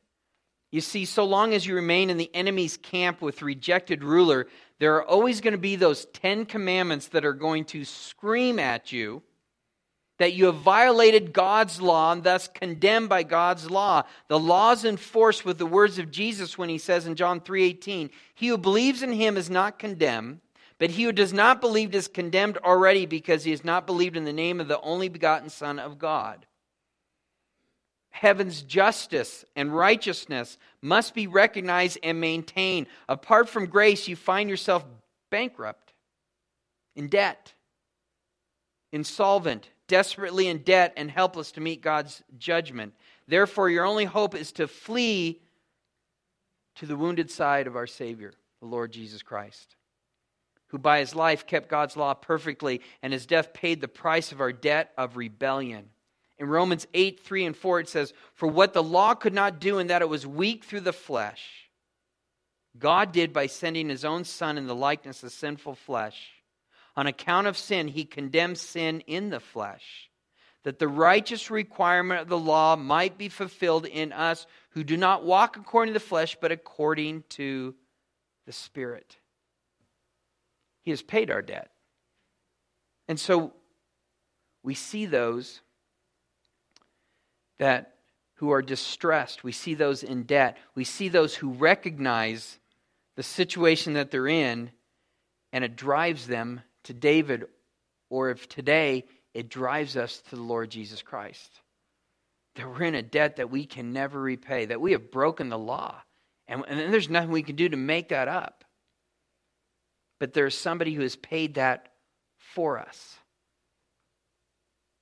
You 0.72 0.82
see, 0.82 1.06
so 1.06 1.24
long 1.24 1.54
as 1.54 1.66
you 1.66 1.74
remain 1.74 2.10
in 2.10 2.18
the 2.18 2.30
enemy's 2.34 2.78
camp 2.78 3.22
with 3.22 3.42
rejected 3.42 4.04
ruler, 4.04 4.48
there 4.78 4.96
are 4.96 5.06
always 5.06 5.42
going 5.42 5.54
to 5.54 5.58
be 5.58 5.76
those 5.76 6.06
10 6.06 6.46
commandments 6.46 7.08
that 7.08 7.26
are 7.26 7.34
going 7.34 7.66
to 7.66 7.84
scream 7.86 8.60
at 8.60 8.92
you 8.92 9.24
that 10.20 10.34
you 10.34 10.46
have 10.46 10.58
violated 10.58 11.34
God's 11.34 11.82
law 11.82 12.12
and 12.12 12.24
thus 12.24 12.48
condemned 12.48 13.10
by 13.10 13.24
God's 13.24 13.72
law. 13.72 14.04
The 14.28 14.38
law 14.38 14.74
is 14.74 14.86
enforced 14.86 15.46
with 15.46 15.58
the 15.58 15.66
words 15.66 15.98
of 15.98 16.12
Jesus 16.12 16.58
when 16.58 16.70
he 16.70 16.78
says 16.78 17.08
in 17.08 17.16
John 17.16 17.40
3:18, 17.40 18.12
"He 18.36 18.50
who 18.50 18.58
believes 18.58 19.02
in 19.02 19.14
him 19.14 19.38
is 19.38 19.50
not 19.50 19.80
condemned, 19.80 20.42
but 20.78 20.92
he 20.92 21.04
who 21.04 21.14
does 21.14 21.34
not 21.34 21.62
believe 21.62 21.96
is 21.96 22.08
condemned 22.08 22.58
already 22.58 23.06
because 23.06 23.46
he 23.46 23.52
has 23.52 23.64
not 23.64 23.88
believed 23.88 24.18
in 24.18 24.26
the 24.26 24.34
name 24.34 24.60
of 24.60 24.68
the 24.68 24.80
only 24.82 25.10
begotten 25.10 25.50
Son 25.50 25.80
of 25.80 25.98
God. 25.98 26.46
Heaven's 28.10 28.62
justice 28.62 29.46
and 29.56 29.76
righteousness 29.76 30.58
must 30.82 31.14
be 31.14 31.28
recognized 31.28 32.00
and 32.04 32.20
maintained. 32.20 32.88
Apart 33.08 33.50
from 33.50 33.68
grace, 33.68 34.08
you 34.08 34.16
find 34.16 34.50
yourself 34.50 34.86
bankrupt, 35.30 35.94
in 36.96 37.08
debt, 37.08 37.54
insolvent, 38.92 39.70
desperately 39.88 40.48
in 40.48 40.60
debt, 40.60 40.94
and 40.98 41.10
helpless 41.10 41.52
to 41.54 41.62
meet 41.62 41.82
God's 41.82 42.24
judgment. 42.38 42.94
Therefore, 43.28 43.70
your 43.70 43.86
only 43.86 44.06
hope 44.06 44.36
is 44.36 44.52
to 44.54 44.68
flee 44.68 45.42
to 46.76 46.86
the 46.86 46.98
wounded 46.98 47.30
side 47.30 47.68
of 47.68 47.76
our 47.76 47.88
Savior, 47.88 48.34
the 48.60 48.68
Lord 48.68 48.92
Jesus 48.92 49.22
Christ 49.22 49.76
who 50.70 50.78
by 50.78 51.00
his 51.00 51.16
life 51.16 51.46
kept 51.46 51.68
God's 51.68 51.98
law 51.98 52.14
perfectly, 52.14 52.82
and 53.02 53.12
his 53.12 53.26
death 53.26 53.54
paid 53.54 53.82
the 53.82 53.88
price 53.88 54.32
of 54.32 54.40
our 54.40 54.54
debt 54.54 54.92
of 54.98 55.18
rebellion. 55.18 55.90
In 56.40 56.48
Romans 56.48 56.88
8, 56.94 57.20
3 57.20 57.46
and 57.46 57.56
4, 57.56 57.82
it 57.82 57.90
says, 57.90 58.14
For 58.34 58.48
what 58.48 58.74
the 58.74 58.82
law 58.82 59.14
could 59.14 59.34
not 59.34 59.60
do, 59.60 59.78
in 59.78 59.88
that 59.88 60.02
it 60.02 60.10
was 60.10 60.26
weak 60.26 60.64
through 60.64 60.82
the 60.82 60.94
flesh, 60.94 61.70
God 62.78 63.12
did 63.12 63.34
by 63.34 63.48
sending 63.48 63.90
his 63.90 64.06
own 64.06 64.24
Son 64.24 64.58
in 64.58 64.66
the 64.66 64.76
likeness 64.76 65.22
of 65.22 65.34
sinful 65.34 65.76
flesh. 65.76 66.32
On 66.96 67.08
account 67.08 67.48
of 67.48 67.58
sin, 67.58 67.90
he 67.90 68.06
condemned 68.06 68.58
sin 68.58 69.02
in 69.02 69.30
the 69.30 69.42
flesh, 69.42 70.10
that 70.64 70.80
the 70.80 70.88
righteous 70.88 71.52
requirement 71.52 72.22
of 72.22 72.30
the 72.30 72.38
law 72.38 72.78
might 72.78 73.18
be 73.18 73.28
fulfilled 73.28 73.86
in 73.86 74.14
us 74.14 74.46
who 74.72 74.84
do 74.84 74.96
not 74.96 75.26
walk 75.26 75.58
according 75.58 75.94
to 75.94 76.00
the 76.00 76.06
flesh, 76.06 76.38
but 76.40 76.52
according 76.54 77.24
to 77.30 77.76
the 78.46 78.54
Spirit. 78.54 79.18
He 80.84 80.92
has 80.92 81.02
paid 81.02 81.32
our 81.32 81.42
debt. 81.42 81.70
And 83.10 83.20
so 83.20 83.54
we 84.64 84.74
see 84.74 85.06
those 85.06 85.62
that 87.60 87.96
who 88.36 88.52
are 88.52 88.62
distressed, 88.62 89.44
we 89.44 89.52
see 89.52 89.74
those 89.74 90.04
in 90.04 90.24
debt, 90.24 90.58
we 90.76 90.84
see 90.84 91.10
those 91.10 91.36
who 91.36 91.52
recognize 91.52 92.58
the 93.16 93.24
situation 93.24 93.94
that 93.94 94.12
they're 94.12 94.28
in 94.28 94.72
and 95.52 95.64
it 95.64 95.76
drives 95.76 96.28
them 96.28 96.62
to 96.84 96.94
David 96.94 97.46
or 98.10 98.30
if 98.30 98.48
today 98.48 99.06
it 99.34 99.50
drives 99.50 99.98
us 99.98 100.22
to 100.30 100.36
the 100.36 100.42
Lord 100.42 100.70
Jesus 100.70 101.02
Christ. 101.02 101.62
That 102.56 102.68
we're 102.68 102.84
in 102.84 102.96
a 102.96 103.04
debt 103.04 103.36
that 103.38 103.52
we 103.52 103.66
can 103.66 103.94
never 103.94 104.20
repay, 104.20 104.66
that 104.66 104.82
we 104.82 104.94
have 104.94 105.12
broken 105.12 105.50
the 105.50 105.58
law. 105.58 105.96
And, 106.48 106.64
and 106.68 106.94
there's 106.94 107.10
nothing 107.10 107.32
we 107.32 107.44
can 107.44 107.56
do 107.56 107.70
to 107.70 107.78
make 107.78 108.10
that 108.10 108.28
up 108.28 108.64
but 110.20 110.34
there's 110.34 110.58
somebody 110.58 110.94
who 110.94 111.02
has 111.02 111.16
paid 111.16 111.56
that 111.56 111.88
for 112.38 112.78
us. 112.78 113.18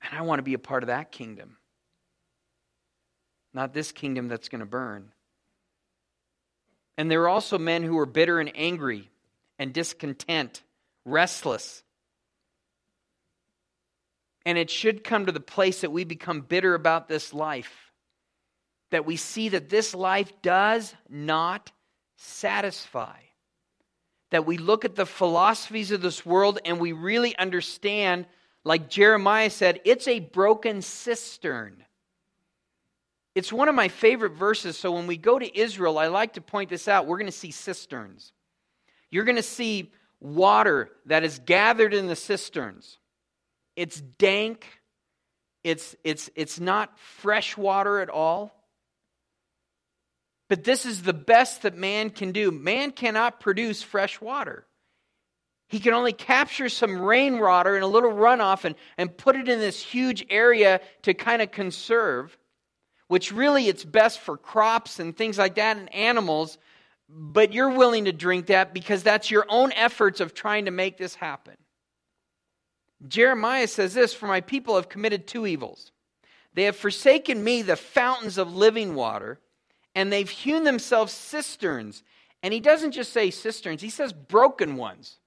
And 0.01 0.17
I 0.17 0.21
want 0.21 0.39
to 0.39 0.43
be 0.43 0.53
a 0.53 0.59
part 0.59 0.83
of 0.83 0.87
that 0.87 1.11
kingdom, 1.11 1.57
not 3.53 3.73
this 3.73 3.91
kingdom 3.91 4.27
that's 4.27 4.49
going 4.49 4.59
to 4.59 4.65
burn. 4.65 5.11
And 6.97 7.09
there 7.09 7.23
are 7.23 7.29
also 7.29 7.57
men 7.57 7.83
who 7.83 7.97
are 7.99 8.05
bitter 8.05 8.39
and 8.39 8.51
angry 8.55 9.09
and 9.59 9.73
discontent, 9.73 10.63
restless. 11.05 11.83
And 14.45 14.57
it 14.57 14.69
should 14.69 15.03
come 15.03 15.25
to 15.25 15.31
the 15.31 15.39
place 15.39 15.81
that 15.81 15.91
we 15.91 16.03
become 16.03 16.41
bitter 16.41 16.73
about 16.73 17.07
this 17.07 17.33
life, 17.33 17.91
that 18.91 19.05
we 19.05 19.15
see 19.15 19.49
that 19.49 19.69
this 19.69 19.93
life 19.93 20.31
does 20.41 20.93
not 21.09 21.71
satisfy 22.15 23.17
that 24.29 24.45
we 24.45 24.57
look 24.57 24.85
at 24.85 24.95
the 24.95 25.05
philosophies 25.05 25.91
of 25.91 26.01
this 26.01 26.25
world 26.25 26.59
and 26.65 26.79
we 26.79 26.91
really 26.91 27.35
understand, 27.37 28.25
like 28.63 28.89
Jeremiah 28.89 29.49
said, 29.49 29.79
it's 29.85 30.07
a 30.07 30.19
broken 30.19 30.81
cistern. 30.81 31.83
It's 33.37 33.53
one 33.53 33.69
of 33.69 33.75
my 33.75 33.87
favorite 33.87 34.31
verses. 34.31 34.79
So 34.79 34.91
when 34.93 35.05
we 35.05 35.15
go 35.15 35.37
to 35.37 35.59
Israel, 35.59 35.99
I 35.99 36.07
like 36.07 36.33
to 36.33 36.41
point 36.41 36.71
this 36.71 36.87
out. 36.87 37.05
We're 37.05 37.19
going 37.19 37.27
to 37.27 37.31
see 37.31 37.51
cisterns. 37.51 38.31
You're 39.11 39.25
going 39.25 39.35
to 39.35 39.43
see 39.43 39.91
water 40.19 40.89
that 41.05 41.23
is 41.23 41.37
gathered 41.45 41.93
in 41.93 42.07
the 42.07 42.15
cisterns. 42.15 42.97
It's 43.75 44.01
dank. 44.01 44.65
It's, 45.63 45.95
it's, 46.03 46.31
it's 46.35 46.59
not 46.59 46.97
fresh 46.97 47.55
water 47.55 47.99
at 47.99 48.09
all. 48.09 48.55
But 50.49 50.63
this 50.63 50.87
is 50.87 51.03
the 51.03 51.13
best 51.13 51.61
that 51.61 51.77
man 51.77 52.09
can 52.09 52.31
do. 52.31 52.49
Man 52.49 52.89
cannot 52.89 53.39
produce 53.39 53.83
fresh 53.83 54.19
water. 54.19 54.65
He 55.67 55.79
can 55.79 55.93
only 55.93 56.13
capture 56.13 56.69
some 56.69 56.99
rainwater 56.99 57.75
and 57.75 57.83
a 57.83 57.87
little 57.87 58.13
runoff 58.13 58.65
and, 58.65 58.73
and 58.97 59.15
put 59.15 59.35
it 59.35 59.47
in 59.47 59.59
this 59.59 59.79
huge 59.79 60.25
area 60.31 60.81
to 61.03 61.13
kind 61.13 61.43
of 61.43 61.51
conserve, 61.51 62.35
which 63.07 63.31
really 63.31 63.67
it's 63.67 63.83
best 63.83 64.19
for 64.19 64.37
crops 64.37 64.99
and 64.99 65.15
things 65.15 65.37
like 65.37 65.55
that 65.55 65.77
and 65.77 65.93
animals. 65.93 66.57
But 67.09 67.53
you're 67.53 67.71
willing 67.71 68.05
to 68.05 68.11
drink 68.11 68.47
that 68.47 68.73
because 68.73 69.03
that's 69.03 69.31
your 69.31 69.45
own 69.47 69.71
efforts 69.71 70.19
of 70.19 70.33
trying 70.33 70.65
to 70.65 70.71
make 70.71 70.97
this 70.97 71.15
happen. 71.15 71.55
Jeremiah 73.07 73.67
says 73.67 73.93
this 73.93 74.13
For 74.13 74.27
my 74.27 74.41
people 74.41 74.75
have 74.75 74.89
committed 74.89 75.27
two 75.27 75.47
evils. 75.47 75.91
They 76.53 76.63
have 76.63 76.75
forsaken 76.75 77.43
me, 77.43 77.61
the 77.61 77.75
fountains 77.75 78.37
of 78.37 78.55
living 78.55 78.95
water, 78.95 79.39
and 79.93 80.11
they've 80.11 80.29
hewn 80.29 80.63
themselves 80.63 81.13
cisterns. 81.13 82.03
And 82.43 82.53
he 82.53 82.59
doesn't 82.59 82.91
just 82.91 83.13
say 83.13 83.31
cisterns, 83.31 83.81
he 83.81 83.89
says 83.89 84.13
broken 84.13 84.75
ones. 84.75 85.17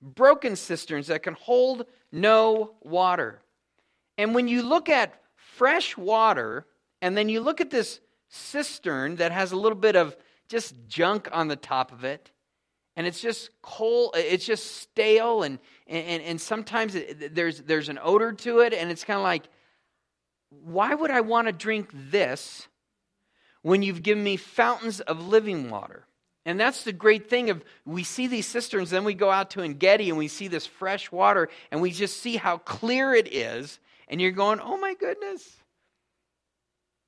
Broken 0.00 0.54
cisterns 0.54 1.08
that 1.08 1.22
can 1.22 1.34
hold 1.34 1.86
no 2.12 2.74
water. 2.82 3.40
And 4.16 4.34
when 4.34 4.48
you 4.48 4.62
look 4.62 4.88
at 4.88 5.20
fresh 5.58 5.96
water, 5.96 6.64
and 7.02 7.16
then 7.16 7.28
you 7.28 7.40
look 7.40 7.60
at 7.60 7.68
this 7.68 8.00
cistern 8.28 9.16
that 9.16 9.32
has 9.32 9.50
a 9.50 9.56
little 9.56 9.78
bit 9.78 9.96
of 9.96 10.16
just 10.48 10.74
junk 10.86 11.28
on 11.32 11.48
the 11.48 11.56
top 11.56 11.90
of 11.90 12.04
it, 12.04 12.30
and 12.94 13.06
it's 13.08 13.20
just 13.20 13.50
cold, 13.60 14.12
it's 14.14 14.46
just 14.46 14.76
stale, 14.76 15.42
and, 15.42 15.58
and, 15.88 16.22
and 16.22 16.40
sometimes 16.40 16.94
it, 16.94 17.34
there's, 17.34 17.60
there's 17.62 17.88
an 17.88 17.98
odor 18.00 18.32
to 18.32 18.60
it, 18.60 18.72
and 18.72 18.90
it's 18.90 19.02
kind 19.02 19.18
of 19.18 19.24
like, 19.24 19.48
why 20.50 20.94
would 20.94 21.10
I 21.10 21.22
want 21.22 21.48
to 21.48 21.52
drink 21.52 21.90
this 21.92 22.68
when 23.62 23.82
you've 23.82 24.02
given 24.02 24.22
me 24.22 24.36
fountains 24.36 25.00
of 25.00 25.26
living 25.26 25.70
water? 25.70 26.04
And 26.46 26.58
that's 26.58 26.84
the 26.84 26.92
great 26.92 27.28
thing 27.28 27.50
of 27.50 27.62
we 27.84 28.04
see 28.04 28.28
these 28.28 28.46
cisterns, 28.46 28.90
then 28.90 29.04
we 29.04 29.14
go 29.14 29.30
out 29.30 29.50
to 29.50 29.62
Engedi 29.62 30.08
and 30.08 30.16
we 30.16 30.28
see 30.28 30.46
this 30.46 30.66
fresh 30.66 31.10
water, 31.10 31.48
and 31.72 31.82
we 31.82 31.90
just 31.90 32.22
see 32.22 32.36
how 32.36 32.58
clear 32.58 33.12
it 33.12 33.32
is, 33.34 33.80
and 34.08 34.20
you're 34.20 34.30
going, 34.32 34.60
oh 34.60 34.78
my 34.78 34.94
goodness. 34.94 35.46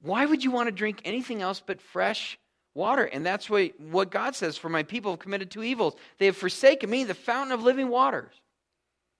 Why 0.02 0.24
would 0.24 0.44
you 0.44 0.50
want 0.50 0.68
to 0.68 0.72
drink 0.72 1.02
anything 1.04 1.42
else 1.42 1.62
but 1.64 1.80
fresh 1.80 2.38
water? 2.74 3.04
And 3.04 3.24
that's 3.24 3.50
what, 3.50 3.78
what 3.80 4.10
God 4.10 4.34
says 4.34 4.56
For 4.56 4.68
my 4.68 4.82
people 4.82 5.12
have 5.12 5.20
committed 5.20 5.50
two 5.50 5.62
evils. 5.62 5.94
They 6.18 6.26
have 6.26 6.36
forsaken 6.36 6.88
me, 6.88 7.04
the 7.04 7.14
fountain 7.14 7.52
of 7.52 7.62
living 7.62 7.88
waters. 7.88 8.32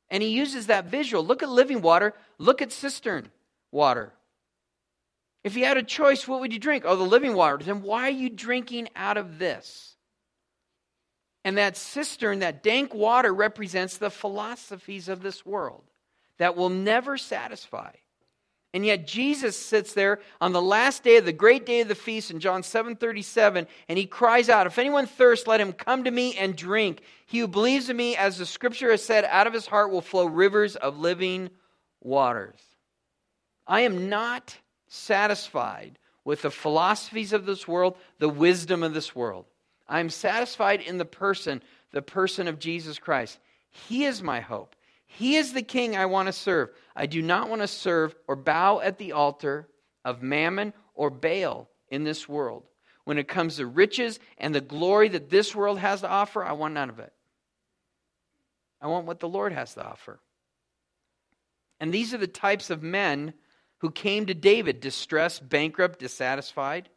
And 0.08 0.22
he 0.22 0.30
uses 0.30 0.66
that 0.66 0.86
visual. 0.86 1.24
Look 1.24 1.42
at 1.42 1.48
living 1.48 1.82
water, 1.82 2.14
look 2.38 2.62
at 2.62 2.72
cistern 2.72 3.30
water. 3.70 4.12
If 5.42 5.56
you 5.56 5.64
had 5.64 5.78
a 5.78 5.82
choice, 5.82 6.28
what 6.28 6.40
would 6.40 6.52
you 6.52 6.58
drink? 6.58 6.84
Oh, 6.86 6.96
the 6.96 7.02
living 7.02 7.34
water. 7.34 7.58
Then 7.58 7.82
why 7.82 8.08
are 8.08 8.10
you 8.10 8.28
drinking 8.28 8.90
out 8.94 9.16
of 9.16 9.38
this? 9.38 9.96
And 11.44 11.56
that 11.56 11.78
cistern, 11.78 12.40
that 12.40 12.62
dank 12.62 12.92
water, 12.92 13.32
represents 13.32 13.96
the 13.96 14.10
philosophies 14.10 15.08
of 15.08 15.22
this 15.22 15.46
world 15.46 15.84
that 16.40 16.56
will 16.56 16.70
never 16.70 17.18
satisfy. 17.18 17.92
And 18.72 18.86
yet 18.86 19.06
Jesus 19.06 19.58
sits 19.58 19.92
there 19.92 20.20
on 20.40 20.54
the 20.54 20.62
last 20.62 21.02
day 21.02 21.18
of 21.18 21.26
the 21.26 21.34
great 21.34 21.66
day 21.66 21.82
of 21.82 21.88
the 21.88 21.94
feast 21.94 22.30
in 22.30 22.40
John 22.40 22.62
7:37 22.62 23.66
and 23.88 23.98
he 23.98 24.06
cries 24.06 24.48
out, 24.48 24.66
"If 24.66 24.78
anyone 24.78 25.06
thirsts, 25.06 25.46
let 25.46 25.60
him 25.60 25.74
come 25.74 26.04
to 26.04 26.10
me 26.10 26.38
and 26.38 26.56
drink. 26.56 27.02
He 27.26 27.40
who 27.40 27.46
believes 27.46 27.90
in 27.90 27.96
me, 27.98 28.16
as 28.16 28.38
the 28.38 28.46
scripture 28.46 28.90
has 28.90 29.04
said, 29.04 29.26
out 29.26 29.46
of 29.46 29.52
his 29.52 29.66
heart 29.66 29.90
will 29.90 30.00
flow 30.00 30.24
rivers 30.24 30.76
of 30.76 30.98
living 30.98 31.50
waters." 32.00 32.60
I 33.66 33.82
am 33.82 34.08
not 34.08 34.56
satisfied 34.88 35.98
with 36.24 36.40
the 36.40 36.50
philosophies 36.50 37.34
of 37.34 37.44
this 37.44 37.68
world, 37.68 37.98
the 38.18 38.30
wisdom 38.30 38.82
of 38.82 38.94
this 38.94 39.14
world. 39.14 39.44
I'm 39.88 40.08
satisfied 40.08 40.80
in 40.80 40.96
the 40.96 41.04
person, 41.04 41.62
the 41.90 42.02
person 42.02 42.48
of 42.48 42.58
Jesus 42.58 42.98
Christ. 42.98 43.40
He 43.68 44.06
is 44.06 44.22
my 44.22 44.40
hope. 44.40 44.74
He 45.12 45.36
is 45.36 45.52
the 45.52 45.62
king 45.62 45.96
I 45.96 46.06
want 46.06 46.28
to 46.28 46.32
serve. 46.32 46.70
I 46.94 47.06
do 47.06 47.20
not 47.20 47.48
want 47.48 47.62
to 47.62 47.68
serve 47.68 48.14
or 48.28 48.36
bow 48.36 48.80
at 48.80 48.96
the 48.96 49.12
altar 49.12 49.68
of 50.04 50.22
mammon 50.22 50.72
or 50.94 51.10
Baal 51.10 51.68
in 51.88 52.04
this 52.04 52.28
world. 52.28 52.62
When 53.04 53.18
it 53.18 53.26
comes 53.26 53.56
to 53.56 53.66
riches 53.66 54.20
and 54.38 54.54
the 54.54 54.60
glory 54.60 55.08
that 55.08 55.28
this 55.28 55.54
world 55.54 55.80
has 55.80 56.02
to 56.02 56.08
offer, 56.08 56.44
I 56.44 56.52
want 56.52 56.74
none 56.74 56.90
of 56.90 57.00
it. 57.00 57.12
I 58.80 58.86
want 58.86 59.06
what 59.06 59.18
the 59.18 59.28
Lord 59.28 59.52
has 59.52 59.74
to 59.74 59.84
offer. 59.84 60.20
And 61.80 61.92
these 61.92 62.14
are 62.14 62.18
the 62.18 62.28
types 62.28 62.70
of 62.70 62.82
men 62.82 63.34
who 63.78 63.90
came 63.90 64.26
to 64.26 64.34
David 64.34 64.80
distressed, 64.80 65.48
bankrupt, 65.48 65.98
dissatisfied. 65.98 66.88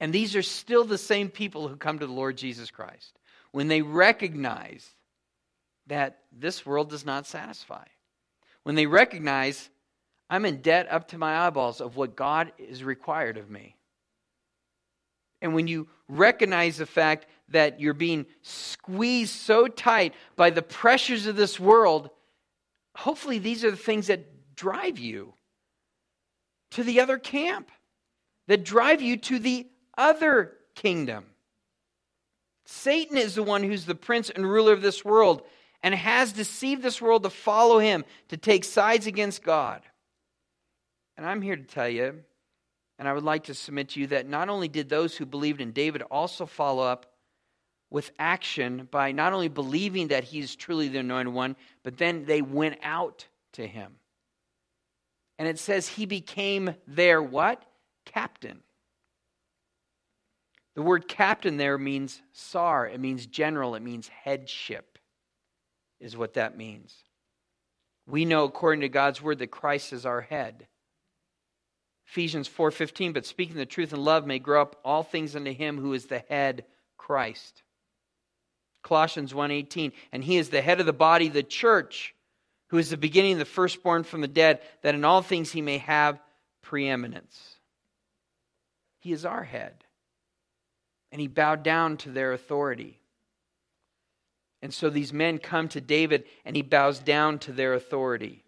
And 0.00 0.12
these 0.12 0.34
are 0.34 0.42
still 0.42 0.84
the 0.84 0.98
same 0.98 1.28
people 1.28 1.68
who 1.68 1.76
come 1.76 1.98
to 1.98 2.06
the 2.06 2.12
Lord 2.12 2.38
Jesus 2.38 2.70
Christ 2.70 3.18
when 3.52 3.68
they 3.68 3.82
recognize 3.82 4.94
that 5.90 6.20
this 6.32 6.64
world 6.64 6.88
does 6.88 7.04
not 7.04 7.26
satisfy. 7.26 7.84
When 8.62 8.76
they 8.76 8.86
recognize 8.86 9.68
I'm 10.30 10.44
in 10.44 10.62
debt 10.62 10.86
up 10.90 11.08
to 11.08 11.18
my 11.18 11.46
eyeballs 11.46 11.80
of 11.80 11.96
what 11.96 12.14
God 12.14 12.52
is 12.56 12.84
required 12.84 13.36
of 13.36 13.50
me. 13.50 13.74
And 15.42 15.54
when 15.54 15.66
you 15.66 15.88
recognize 16.08 16.76
the 16.76 16.86
fact 16.86 17.26
that 17.48 17.80
you're 17.80 17.94
being 17.94 18.26
squeezed 18.42 19.34
so 19.34 19.66
tight 19.66 20.14
by 20.36 20.50
the 20.50 20.62
pressures 20.62 21.26
of 21.26 21.34
this 21.34 21.58
world, 21.58 22.10
hopefully 22.94 23.40
these 23.40 23.64
are 23.64 23.72
the 23.72 23.76
things 23.76 24.06
that 24.06 24.54
drive 24.54 24.98
you 25.00 25.34
to 26.72 26.84
the 26.84 27.00
other 27.00 27.18
camp, 27.18 27.72
that 28.46 28.64
drive 28.64 29.02
you 29.02 29.16
to 29.16 29.40
the 29.40 29.66
other 29.98 30.52
kingdom. 30.76 31.24
Satan 32.66 33.16
is 33.16 33.34
the 33.34 33.42
one 33.42 33.64
who's 33.64 33.86
the 33.86 33.96
prince 33.96 34.30
and 34.30 34.48
ruler 34.48 34.72
of 34.72 34.82
this 34.82 35.04
world 35.04 35.42
and 35.82 35.94
has 35.94 36.32
deceived 36.32 36.82
this 36.82 37.00
world 37.00 37.22
to 37.22 37.30
follow 37.30 37.78
him, 37.78 38.04
to 38.28 38.36
take 38.36 38.64
sides 38.64 39.06
against 39.06 39.42
God. 39.42 39.82
And 41.16 41.26
I'm 41.26 41.42
here 41.42 41.56
to 41.56 41.62
tell 41.62 41.88
you, 41.88 42.22
and 42.98 43.08
I 43.08 43.12
would 43.12 43.24
like 43.24 43.44
to 43.44 43.54
submit 43.54 43.90
to 43.90 44.00
you, 44.00 44.08
that 44.08 44.28
not 44.28 44.48
only 44.48 44.68
did 44.68 44.88
those 44.88 45.16
who 45.16 45.26
believed 45.26 45.60
in 45.60 45.72
David 45.72 46.02
also 46.02 46.46
follow 46.46 46.82
up 46.82 47.06
with 47.90 48.12
action 48.18 48.88
by 48.90 49.12
not 49.12 49.32
only 49.32 49.48
believing 49.48 50.08
that 50.08 50.24
he's 50.24 50.54
truly 50.54 50.88
the 50.88 50.98
anointed 50.98 51.34
one, 51.34 51.56
but 51.82 51.96
then 51.98 52.24
they 52.24 52.42
went 52.42 52.78
out 52.82 53.26
to 53.52 53.66
him. 53.66 53.96
And 55.38 55.48
it 55.48 55.58
says 55.58 55.88
he 55.88 56.06
became 56.06 56.74
their 56.86 57.22
what? 57.22 57.64
Captain. 58.04 58.60
The 60.74 60.82
word 60.82 61.08
captain 61.08 61.56
there 61.56 61.78
means 61.78 62.22
sar, 62.32 62.86
it 62.86 63.00
means 63.00 63.26
general, 63.26 63.74
it 63.74 63.82
means 63.82 64.08
headship, 64.08 64.89
is 66.00 66.16
what 66.16 66.34
that 66.34 66.56
means. 66.56 67.04
We 68.06 68.24
know 68.24 68.44
according 68.44 68.80
to 68.80 68.88
God's 68.88 69.22
word 69.22 69.38
that 69.38 69.50
Christ 69.50 69.92
is 69.92 70.06
our 70.06 70.22
head. 70.22 70.66
Ephesians 72.08 72.48
4:15 72.48 73.12
but 73.12 73.24
speaking 73.24 73.56
the 73.56 73.66
truth 73.66 73.92
in 73.92 74.02
love 74.02 74.26
may 74.26 74.40
grow 74.40 74.62
up 74.62 74.80
all 74.84 75.04
things 75.04 75.36
unto 75.36 75.52
him 75.52 75.78
who 75.78 75.92
is 75.92 76.06
the 76.06 76.24
head 76.28 76.64
Christ. 76.96 77.62
Colossians 78.82 79.32
1:18 79.32 79.92
and 80.10 80.24
he 80.24 80.36
is 80.36 80.50
the 80.50 80.62
head 80.62 80.80
of 80.80 80.86
the 80.86 80.92
body 80.92 81.28
the 81.28 81.42
church 81.42 82.14
who 82.68 82.78
is 82.78 82.90
the 82.90 82.96
beginning 82.96 83.38
the 83.38 83.44
firstborn 83.44 84.02
from 84.02 84.22
the 84.22 84.28
dead 84.28 84.60
that 84.82 84.94
in 84.94 85.04
all 85.04 85.22
things 85.22 85.52
he 85.52 85.62
may 85.62 85.78
have 85.78 86.20
preeminence. 86.62 87.56
He 88.98 89.12
is 89.12 89.24
our 89.24 89.44
head 89.44 89.84
and 91.12 91.20
he 91.20 91.28
bowed 91.28 91.62
down 91.62 91.96
to 91.98 92.10
their 92.10 92.32
authority. 92.32 93.00
And 94.62 94.72
so 94.72 94.90
these 94.90 95.12
men 95.12 95.38
come 95.38 95.68
to 95.68 95.80
David 95.80 96.24
and 96.44 96.54
he 96.54 96.62
bows 96.62 96.98
down 96.98 97.38
to 97.40 97.52
their 97.52 97.74
authority. 97.74 98.44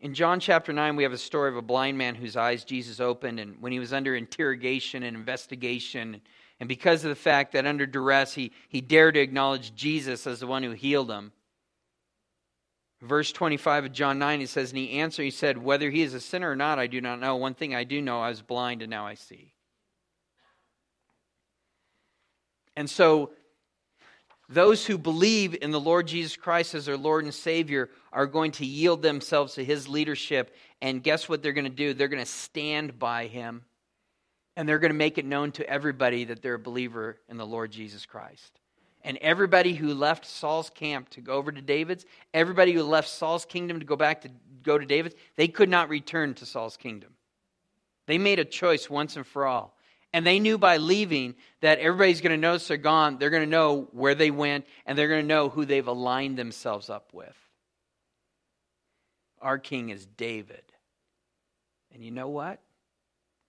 In 0.00 0.14
John 0.14 0.40
chapter 0.40 0.72
9, 0.72 0.96
we 0.96 1.02
have 1.02 1.12
a 1.12 1.18
story 1.18 1.48
of 1.48 1.56
a 1.56 1.62
blind 1.62 1.96
man 1.96 2.14
whose 2.14 2.36
eyes 2.36 2.64
Jesus 2.64 3.00
opened, 3.00 3.40
and 3.40 3.56
when 3.62 3.72
he 3.72 3.78
was 3.78 3.92
under 3.92 4.14
interrogation 4.14 5.02
and 5.02 5.16
investigation, 5.16 6.20
and 6.60 6.68
because 6.68 7.04
of 7.04 7.08
the 7.08 7.14
fact 7.14 7.52
that 7.52 7.66
under 7.66 7.86
duress 7.86 8.34
he, 8.34 8.52
he 8.68 8.82
dared 8.82 9.14
to 9.14 9.20
acknowledge 9.20 9.74
Jesus 9.74 10.26
as 10.26 10.40
the 10.40 10.46
one 10.46 10.62
who 10.62 10.72
healed 10.72 11.10
him. 11.10 11.32
Verse 13.00 13.32
25 13.32 13.86
of 13.86 13.92
John 13.92 14.18
9, 14.18 14.40
he 14.40 14.46
says, 14.46 14.70
And 14.70 14.78
he 14.78 14.98
answered, 14.98 15.22
he 15.24 15.30
said, 15.30 15.58
Whether 15.58 15.90
he 15.90 16.02
is 16.02 16.14
a 16.14 16.20
sinner 16.20 16.50
or 16.50 16.56
not, 16.56 16.78
I 16.78 16.86
do 16.86 17.00
not 17.00 17.20
know. 17.20 17.36
One 17.36 17.54
thing 17.54 17.74
I 17.74 17.84
do 17.84 18.00
know, 18.00 18.20
I 18.20 18.28
was 18.28 18.42
blind 18.42 18.82
and 18.82 18.90
now 18.90 19.06
I 19.06 19.14
see. 19.14 19.54
And 22.76 22.90
so 22.90 23.30
Those 24.48 24.84
who 24.84 24.98
believe 24.98 25.56
in 25.62 25.70
the 25.70 25.80
Lord 25.80 26.06
Jesus 26.06 26.36
Christ 26.36 26.74
as 26.74 26.86
their 26.86 26.96
Lord 26.96 27.24
and 27.24 27.32
Savior 27.32 27.90
are 28.12 28.26
going 28.26 28.52
to 28.52 28.66
yield 28.66 29.02
themselves 29.02 29.54
to 29.54 29.64
His 29.64 29.88
leadership. 29.88 30.54
And 30.82 31.02
guess 31.02 31.28
what 31.28 31.42
they're 31.42 31.52
going 31.52 31.64
to 31.64 31.70
do? 31.70 31.94
They're 31.94 32.08
going 32.08 32.22
to 32.22 32.30
stand 32.30 32.98
by 32.98 33.26
Him. 33.26 33.64
And 34.56 34.68
they're 34.68 34.78
going 34.78 34.92
to 34.92 34.98
make 34.98 35.18
it 35.18 35.24
known 35.24 35.50
to 35.52 35.68
everybody 35.68 36.24
that 36.24 36.42
they're 36.42 36.54
a 36.54 36.58
believer 36.58 37.18
in 37.28 37.38
the 37.38 37.46
Lord 37.46 37.70
Jesus 37.72 38.06
Christ. 38.06 38.60
And 39.02 39.18
everybody 39.18 39.74
who 39.74 39.92
left 39.92 40.24
Saul's 40.24 40.70
camp 40.70 41.10
to 41.10 41.20
go 41.20 41.34
over 41.34 41.50
to 41.50 41.60
David's, 41.60 42.06
everybody 42.32 42.72
who 42.72 42.82
left 42.82 43.08
Saul's 43.08 43.44
kingdom 43.44 43.80
to 43.80 43.86
go 43.86 43.96
back 43.96 44.22
to 44.22 44.30
go 44.62 44.78
to 44.78 44.86
David's, 44.86 45.14
they 45.36 45.48
could 45.48 45.68
not 45.68 45.88
return 45.88 46.34
to 46.34 46.46
Saul's 46.46 46.76
kingdom. 46.76 47.10
They 48.06 48.18
made 48.18 48.38
a 48.38 48.44
choice 48.44 48.88
once 48.88 49.16
and 49.16 49.26
for 49.26 49.46
all. 49.46 49.73
And 50.14 50.24
they 50.24 50.38
knew 50.38 50.58
by 50.58 50.76
leaving 50.76 51.34
that 51.60 51.80
everybody's 51.80 52.20
going 52.20 52.30
to 52.30 52.36
notice 52.40 52.68
they're 52.68 52.76
gone. 52.76 53.18
They're 53.18 53.30
going 53.30 53.42
to 53.42 53.50
know 53.50 53.88
where 53.90 54.14
they 54.14 54.30
went, 54.30 54.64
and 54.86 54.96
they're 54.96 55.08
going 55.08 55.22
to 55.22 55.26
know 55.26 55.48
who 55.48 55.64
they've 55.64 55.88
aligned 55.88 56.38
themselves 56.38 56.88
up 56.88 57.12
with. 57.12 57.34
Our 59.42 59.58
king 59.58 59.88
is 59.88 60.06
David. 60.06 60.62
And 61.92 62.04
you 62.04 62.12
know 62.12 62.28
what? 62.28 62.60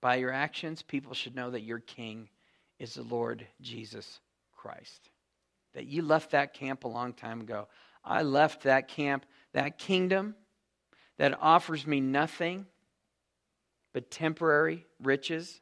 By 0.02 0.16
your 0.16 0.32
actions, 0.32 0.82
people 0.82 1.14
should 1.14 1.36
know 1.36 1.52
that 1.52 1.62
your 1.62 1.78
king 1.78 2.30
is 2.80 2.96
the 2.96 3.04
Lord 3.04 3.46
Jesus 3.62 4.20
Christ. 4.56 5.12
That 5.76 5.86
you 5.86 6.02
left 6.02 6.32
that 6.32 6.56
camp 6.56 6.84
a 6.84 6.88
long 6.88 7.14
time 7.14 7.42
ago. 7.42 7.68
I 8.04 8.24
left 8.24 8.64
that 8.64 8.88
camp, 8.88 9.28
that 9.54 9.78
kingdom 9.78 10.34
that 11.20 11.38
offers 11.40 11.86
me 11.86 12.02
nothing 12.02 12.66
but 13.94 14.10
temporary 14.10 14.88
riches 15.00 15.62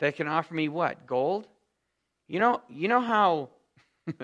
that 0.00 0.16
can 0.16 0.28
offer 0.28 0.54
me 0.54 0.68
what? 0.68 1.06
Gold? 1.06 1.46
You 2.28 2.40
know, 2.40 2.60
you 2.68 2.88
know 2.88 3.00
how 3.00 3.50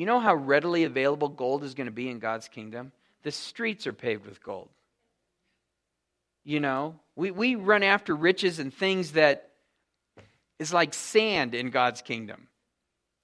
You 0.00 0.06
know 0.06 0.18
how 0.18 0.34
readily 0.34 0.84
available 0.84 1.28
gold 1.28 1.62
is 1.62 1.74
going 1.74 1.86
to 1.86 1.90
be 1.90 2.08
in 2.08 2.20
God's 2.20 2.48
kingdom? 2.48 2.90
The 3.22 3.30
streets 3.30 3.86
are 3.86 3.92
paved 3.92 4.24
with 4.24 4.42
gold. 4.42 4.70
You 6.42 6.58
know, 6.58 6.94
we, 7.16 7.30
we 7.30 7.54
run 7.54 7.82
after 7.82 8.16
riches 8.16 8.60
and 8.60 8.72
things 8.72 9.12
that 9.12 9.50
is 10.58 10.72
like 10.72 10.94
sand 10.94 11.54
in 11.54 11.68
God's 11.68 12.00
kingdom, 12.00 12.48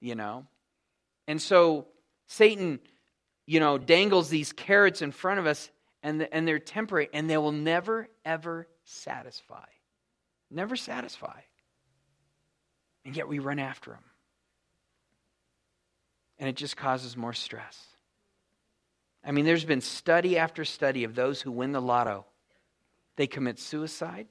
you 0.02 0.14
know? 0.16 0.44
And 1.26 1.40
so 1.40 1.86
Satan, 2.26 2.78
you 3.46 3.58
know, 3.58 3.78
dangles 3.78 4.28
these 4.28 4.52
carrots 4.52 5.00
in 5.00 5.12
front 5.12 5.40
of 5.40 5.46
us 5.46 5.70
and, 6.02 6.28
and 6.30 6.46
they're 6.46 6.58
temporary 6.58 7.08
and 7.14 7.30
they 7.30 7.38
will 7.38 7.52
never, 7.52 8.06
ever 8.22 8.68
satisfy. 8.86 9.66
Never 10.50 10.76
satisfy. 10.76 11.40
And 13.04 13.16
yet 13.16 13.28
we 13.28 13.38
run 13.38 13.58
after 13.58 13.90
them. 13.90 14.04
And 16.38 16.48
it 16.48 16.56
just 16.56 16.76
causes 16.76 17.16
more 17.16 17.32
stress. 17.32 17.84
I 19.24 19.32
mean, 19.32 19.44
there's 19.44 19.64
been 19.64 19.80
study 19.80 20.38
after 20.38 20.64
study 20.64 21.04
of 21.04 21.14
those 21.14 21.42
who 21.42 21.50
win 21.50 21.72
the 21.72 21.80
lotto. 21.80 22.24
They 23.16 23.26
commit 23.26 23.58
suicide. 23.58 24.28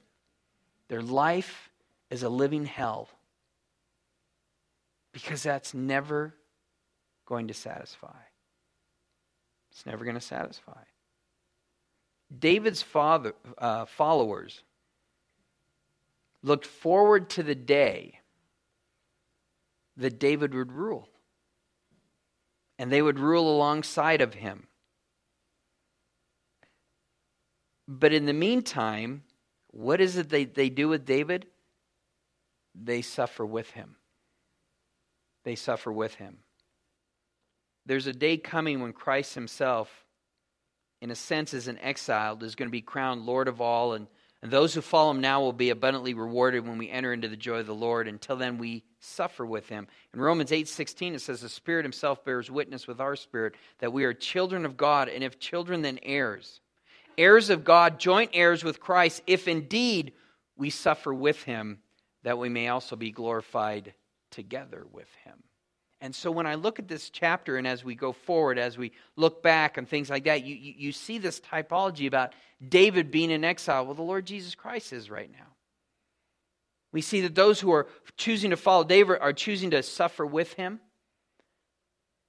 Their 0.88 1.02
life 1.02 1.70
is 2.10 2.22
a 2.22 2.28
living 2.28 2.64
hell 2.64 3.08
because 5.12 5.42
that's 5.42 5.74
never 5.74 6.34
going 7.26 7.48
to 7.48 7.54
satisfy. 7.54 8.16
It's 9.72 9.84
never 9.84 10.04
going 10.04 10.14
to 10.14 10.20
satisfy. 10.20 10.82
David's 12.36 12.82
father, 12.82 13.34
uh, 13.58 13.84
followers 13.84 14.62
looked 16.42 16.66
forward 16.66 17.30
to 17.30 17.42
the 17.42 17.54
day 17.54 18.20
that 19.96 20.18
David 20.18 20.54
would 20.54 20.72
rule. 20.72 21.08
And 22.78 22.92
they 22.92 23.00
would 23.00 23.18
rule 23.18 23.50
alongside 23.50 24.20
of 24.20 24.34
him. 24.34 24.66
But 27.88 28.12
in 28.12 28.26
the 28.26 28.32
meantime, 28.32 29.22
what 29.68 30.00
is 30.00 30.16
it 30.16 30.28
they, 30.28 30.44
they 30.44 30.68
do 30.68 30.88
with 30.88 31.04
David? 31.04 31.46
They 32.74 33.02
suffer 33.02 33.46
with 33.46 33.70
him. 33.70 33.96
They 35.44 35.54
suffer 35.54 35.92
with 35.92 36.16
him. 36.16 36.38
There's 37.86 38.08
a 38.08 38.12
day 38.12 38.36
coming 38.36 38.80
when 38.80 38.92
Christ 38.92 39.34
himself 39.34 40.05
in 41.06 41.12
a 41.12 41.14
sense, 41.14 41.54
as 41.54 41.68
an 41.68 41.78
exile, 41.78 42.36
is 42.42 42.56
going 42.56 42.66
to 42.66 42.72
be 42.72 42.80
crowned 42.80 43.26
Lord 43.26 43.46
of 43.46 43.60
all, 43.60 43.92
and, 43.92 44.08
and 44.42 44.50
those 44.50 44.74
who 44.74 44.80
follow 44.80 45.12
him 45.12 45.20
now 45.20 45.40
will 45.40 45.52
be 45.52 45.70
abundantly 45.70 46.14
rewarded 46.14 46.66
when 46.66 46.78
we 46.78 46.90
enter 46.90 47.12
into 47.12 47.28
the 47.28 47.36
joy 47.36 47.60
of 47.60 47.68
the 47.68 47.74
Lord. 47.76 48.08
Until 48.08 48.34
then, 48.34 48.58
we 48.58 48.82
suffer 48.98 49.46
with 49.46 49.68
him. 49.68 49.86
In 50.12 50.20
Romans 50.20 50.50
8 50.50 50.66
16, 50.66 51.14
it 51.14 51.20
says, 51.20 51.42
The 51.42 51.48
Spirit 51.48 51.84
himself 51.84 52.24
bears 52.24 52.50
witness 52.50 52.88
with 52.88 53.00
our 53.00 53.14
spirit 53.14 53.54
that 53.78 53.92
we 53.92 54.02
are 54.02 54.12
children 54.12 54.66
of 54.66 54.76
God, 54.76 55.08
and 55.08 55.22
if 55.22 55.38
children, 55.38 55.82
then 55.82 56.00
heirs. 56.02 56.60
Heirs 57.16 57.50
of 57.50 57.62
God, 57.62 58.00
joint 58.00 58.30
heirs 58.34 58.64
with 58.64 58.80
Christ, 58.80 59.22
if 59.28 59.46
indeed 59.46 60.12
we 60.56 60.70
suffer 60.70 61.14
with 61.14 61.40
him, 61.44 61.78
that 62.24 62.36
we 62.36 62.48
may 62.48 62.66
also 62.66 62.96
be 62.96 63.12
glorified 63.12 63.94
together 64.32 64.84
with 64.90 65.08
him. 65.24 65.44
And 66.00 66.14
so 66.14 66.30
when 66.30 66.46
I 66.46 66.56
look 66.56 66.78
at 66.78 66.88
this 66.88 67.08
chapter 67.08 67.56
and 67.56 67.66
as 67.66 67.82
we 67.82 67.94
go 67.94 68.12
forward, 68.12 68.58
as 68.58 68.76
we 68.76 68.92
look 69.16 69.42
back 69.42 69.78
and 69.78 69.88
things 69.88 70.10
like 70.10 70.24
that, 70.24 70.44
you, 70.44 70.54
you, 70.54 70.74
you, 70.76 70.92
see 70.92 71.18
this 71.18 71.40
typology 71.40 72.06
about 72.06 72.34
David 72.66 73.10
being 73.10 73.30
in 73.30 73.44
exile. 73.44 73.86
Well, 73.86 73.94
the 73.94 74.02
Lord 74.02 74.26
Jesus 74.26 74.54
Christ 74.54 74.92
is 74.92 75.10
right 75.10 75.30
now. 75.30 75.46
We 76.92 77.00
see 77.00 77.22
that 77.22 77.34
those 77.34 77.60
who 77.60 77.72
are 77.72 77.88
choosing 78.16 78.50
to 78.50 78.56
follow 78.56 78.84
David 78.84 79.18
are 79.20 79.32
choosing 79.32 79.70
to 79.70 79.82
suffer 79.82 80.24
with 80.24 80.52
him. 80.54 80.80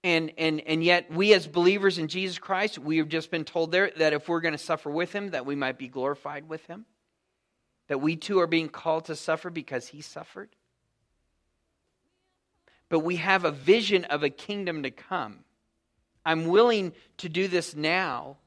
And, 0.04 0.32
and, 0.38 0.62
and 0.62 0.84
yet, 0.84 1.12
we 1.12 1.34
as 1.34 1.48
believers 1.48 1.98
in 1.98 2.08
Jesus 2.08 2.40
Christ, 2.40 2.80
we 2.80 2.98
have 2.98 3.10
just 3.10 3.32
been 3.32 3.44
told 3.44 3.72
there 3.72 3.92
that 3.98 4.14
if 4.14 4.30
we're 4.30 4.40
going 4.40 4.54
to 4.54 4.58
suffer 4.58 4.90
with 4.90 5.12
him, 5.12 5.32
that 5.32 5.46
we 5.46 5.56
might 5.56 5.78
be 5.78 5.88
glorified 5.88 6.48
with 6.48 6.66
him. 6.68 6.86
That 7.90 8.00
we 8.00 8.16
too 8.16 8.40
are 8.40 8.48
being 8.48 8.70
called 8.70 9.06
to 9.06 9.16
suffer 9.16 9.50
because 9.50 9.88
he 9.90 10.02
suffered 10.02 10.50
but 12.90 13.00
we 13.00 13.18
have 13.18 13.46
a 13.46 13.52
vision 13.52 14.06
of 14.06 14.24
a 14.24 14.30
kingdom 14.30 14.84
to 14.84 14.92
come. 14.92 15.40
I'm 16.26 16.48
willing 16.48 16.94
to 17.18 17.30
do 17.30 17.48
this 17.48 17.76
now 17.76 18.38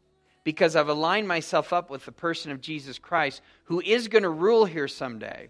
because 0.44 0.76
I've 0.76 0.88
aligned 0.88 1.28
myself 1.28 1.72
up 1.72 1.90
with 1.90 2.04
the 2.04 2.12
person 2.12 2.50
of 2.52 2.60
Jesus 2.60 2.98
Christ 2.98 3.42
who 3.64 3.80
is 3.80 4.08
going 4.08 4.22
to 4.22 4.30
rule 4.30 4.64
here 4.64 4.88
someday. 4.88 5.48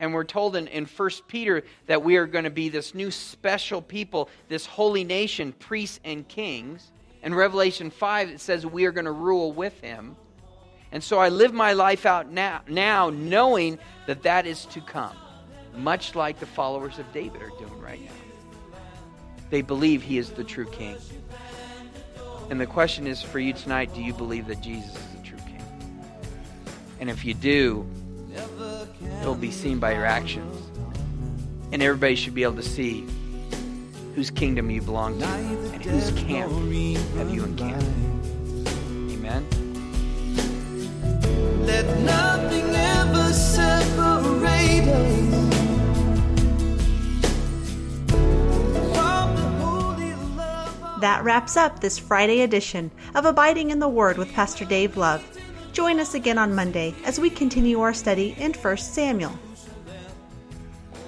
And 0.00 0.12
we're 0.12 0.24
told 0.24 0.56
in, 0.56 0.66
in 0.66 0.86
1 0.86 1.10
Peter 1.28 1.62
that 1.86 2.02
we 2.02 2.16
are 2.16 2.26
going 2.26 2.44
to 2.44 2.50
be 2.50 2.68
this 2.68 2.94
new 2.94 3.10
special 3.10 3.80
people, 3.80 4.28
this 4.48 4.66
holy 4.66 5.04
nation, 5.04 5.52
priests 5.52 6.00
and 6.04 6.26
kings. 6.26 6.90
In 7.22 7.34
Revelation 7.34 7.90
5, 7.90 8.30
it 8.30 8.40
says 8.40 8.66
we 8.66 8.86
are 8.86 8.92
going 8.92 9.04
to 9.04 9.12
rule 9.12 9.52
with 9.52 9.80
him. 9.80 10.16
And 10.92 11.02
so 11.02 11.18
I 11.18 11.28
live 11.28 11.52
my 11.52 11.72
life 11.72 12.06
out 12.06 12.30
now, 12.30 12.62
now 12.68 13.10
knowing 13.10 13.78
that 14.06 14.22
that 14.24 14.46
is 14.46 14.64
to 14.66 14.80
come 14.80 15.16
much 15.76 16.14
like 16.14 16.40
the 16.40 16.46
followers 16.46 16.98
of 16.98 17.12
David 17.12 17.42
are 17.42 17.50
doing 17.58 17.80
right 17.80 18.00
now. 18.02 18.10
They 19.50 19.62
believe 19.62 20.02
he 20.02 20.18
is 20.18 20.30
the 20.30 20.44
true 20.44 20.66
king. 20.66 20.96
And 22.50 22.60
the 22.60 22.66
question 22.66 23.06
is 23.06 23.22
for 23.22 23.38
you 23.38 23.52
tonight 23.52 23.94
do 23.94 24.02
you 24.02 24.12
believe 24.12 24.46
that 24.48 24.60
Jesus 24.60 24.94
is 24.94 25.06
the 25.16 25.22
true 25.22 25.38
king? 25.38 25.62
And 27.00 27.08
if 27.10 27.24
you 27.24 27.34
do, 27.34 27.86
it'll 29.20 29.34
be 29.34 29.50
seen 29.50 29.78
by 29.78 29.94
your 29.94 30.06
actions. 30.06 30.56
And 31.72 31.82
everybody 31.82 32.14
should 32.14 32.34
be 32.34 32.42
able 32.42 32.56
to 32.56 32.62
see 32.62 33.06
whose 34.14 34.30
kingdom 34.30 34.70
you 34.70 34.80
belong 34.80 35.18
to 35.18 35.26
and 35.26 35.84
whose 35.84 36.12
camp 36.12 36.52
have 37.16 37.30
you 37.30 37.44
encamped. 37.44 37.84
Amen. 39.12 39.46
Let 41.66 41.86
nothing 42.00 42.74
ever 42.74 43.32
separate 43.32 44.88
us. 44.88 45.53
That 51.00 51.24
wraps 51.24 51.56
up 51.56 51.80
this 51.80 51.98
Friday 51.98 52.42
edition 52.42 52.90
of 53.16 53.24
Abiding 53.24 53.70
in 53.70 53.80
the 53.80 53.88
Word 53.88 54.16
with 54.16 54.32
Pastor 54.32 54.64
Dave 54.64 54.96
Love. 54.96 55.24
Join 55.72 55.98
us 55.98 56.14
again 56.14 56.38
on 56.38 56.54
Monday 56.54 56.94
as 57.04 57.18
we 57.18 57.30
continue 57.30 57.80
our 57.80 57.92
study 57.92 58.36
in 58.38 58.52
1 58.52 58.76
Samuel. 58.76 59.36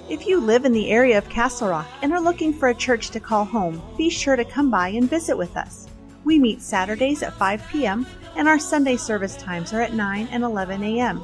If 0.09 0.27
you 0.27 0.41
live 0.41 0.65
in 0.65 0.73
the 0.73 0.91
area 0.91 1.17
of 1.17 1.29
Castle 1.29 1.69
Rock 1.69 1.87
and 2.01 2.11
are 2.11 2.19
looking 2.19 2.53
for 2.53 2.67
a 2.67 2.75
church 2.75 3.11
to 3.11 3.21
call 3.21 3.45
home, 3.45 3.81
be 3.97 4.09
sure 4.09 4.35
to 4.35 4.43
come 4.43 4.69
by 4.69 4.89
and 4.89 5.09
visit 5.09 5.37
with 5.37 5.55
us. 5.55 5.87
We 6.25 6.37
meet 6.37 6.61
Saturdays 6.61 7.23
at 7.23 7.33
5 7.33 7.65
p.m., 7.69 8.05
and 8.35 8.49
our 8.49 8.59
Sunday 8.59 8.97
service 8.97 9.37
times 9.37 9.71
are 9.71 9.81
at 9.81 9.93
9 9.93 10.27
and 10.31 10.43
11 10.43 10.83
a.m. 10.83 11.23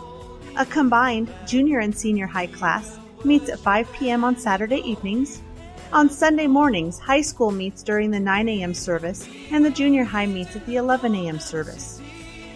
A 0.55 0.65
combined 0.65 1.29
junior 1.45 1.79
and 1.79 1.95
senior 1.95 2.27
high 2.27 2.47
class 2.47 2.97
meets 3.25 3.49
at 3.49 3.59
5 3.59 3.91
p.m. 3.91 4.23
on 4.23 4.37
Saturday 4.37 4.81
evenings 4.89 5.41
on 5.93 6.09
Sunday 6.09 6.47
mornings, 6.47 6.97
high 6.97 7.21
school 7.21 7.51
meets 7.51 7.83
during 7.83 8.09
the 8.09 8.19
9 8.19 8.49
a.m. 8.49 8.73
service 8.73 9.29
and 9.51 9.63
the 9.63 9.69
junior 9.69 10.03
high 10.03 10.25
meets 10.25 10.55
at 10.55 10.65
the 10.65 10.77
11 10.77 11.13
a.m. 11.13 11.37
service. 11.37 12.01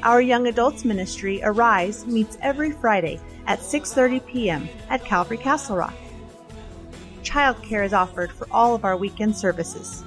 Our 0.02 0.22
young 0.22 0.48
adults 0.48 0.84
ministry 0.84 1.42
Arise 1.44 2.08
meets 2.08 2.40
every 2.42 2.72
Friday 2.72 3.20
at 3.46 3.60
6:30 3.60 4.26
p.m. 4.26 4.68
at 4.90 5.06
Calvary 5.06 5.38
Castle 5.38 5.78
Rock. 5.78 5.94
Childcare 7.22 7.86
is 7.86 7.94
offered 7.94 8.32
for 8.32 8.48
all 8.50 8.74
of 8.74 8.84
our 8.84 8.98
weekend 8.98 9.38
services. 9.38 10.04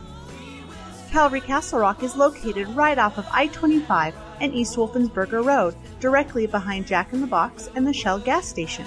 Calvary 1.12 1.40
Castle 1.40 1.78
Rock 1.78 2.02
is 2.02 2.16
located 2.16 2.66
right 2.70 2.98
off 2.98 3.16
of 3.16 3.28
I 3.30 3.46
25 3.46 4.12
and 4.40 4.52
East 4.52 4.76
Wolfensberger 4.76 5.44
Road, 5.44 5.76
directly 6.00 6.48
behind 6.48 6.88
Jack 6.88 7.12
in 7.12 7.20
the 7.20 7.28
Box 7.28 7.70
and 7.76 7.86
the 7.86 7.92
Shell 7.92 8.20
gas 8.20 8.48
station. 8.48 8.86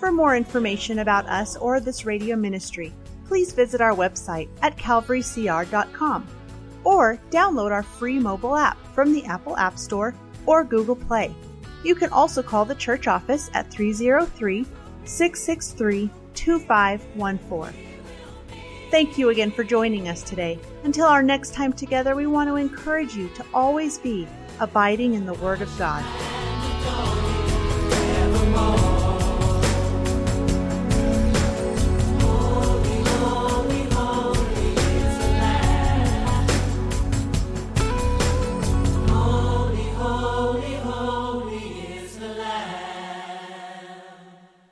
For 0.00 0.10
more 0.10 0.34
information 0.34 0.98
about 0.98 1.26
us 1.28 1.56
or 1.56 1.78
this 1.78 2.04
radio 2.04 2.34
ministry, 2.34 2.92
please 3.32 3.54
visit 3.54 3.80
our 3.80 3.94
website 3.94 4.46
at 4.60 4.76
calvarycr.com 4.76 6.28
or 6.84 7.18
download 7.30 7.70
our 7.70 7.82
free 7.82 8.18
mobile 8.18 8.54
app 8.54 8.76
from 8.88 9.10
the 9.10 9.24
Apple 9.24 9.56
App 9.56 9.78
Store 9.78 10.14
or 10.44 10.62
Google 10.62 10.96
Play. 10.96 11.34
You 11.82 11.94
can 11.94 12.10
also 12.10 12.42
call 12.42 12.66
the 12.66 12.74
church 12.74 13.06
office 13.06 13.50
at 13.54 13.70
303 13.70 14.66
663 15.04 16.10
2514. 16.34 17.74
Thank 18.90 19.16
you 19.16 19.30
again 19.30 19.50
for 19.50 19.64
joining 19.64 20.08
us 20.08 20.22
today. 20.22 20.58
Until 20.84 21.06
our 21.06 21.22
next 21.22 21.54
time 21.54 21.72
together, 21.72 22.14
we 22.14 22.26
want 22.26 22.50
to 22.50 22.56
encourage 22.56 23.14
you 23.16 23.28
to 23.28 23.46
always 23.54 23.96
be 23.96 24.28
abiding 24.60 25.14
in 25.14 25.24
the 25.24 25.32
Word 25.32 25.62
of 25.62 25.78
God. 25.78 26.04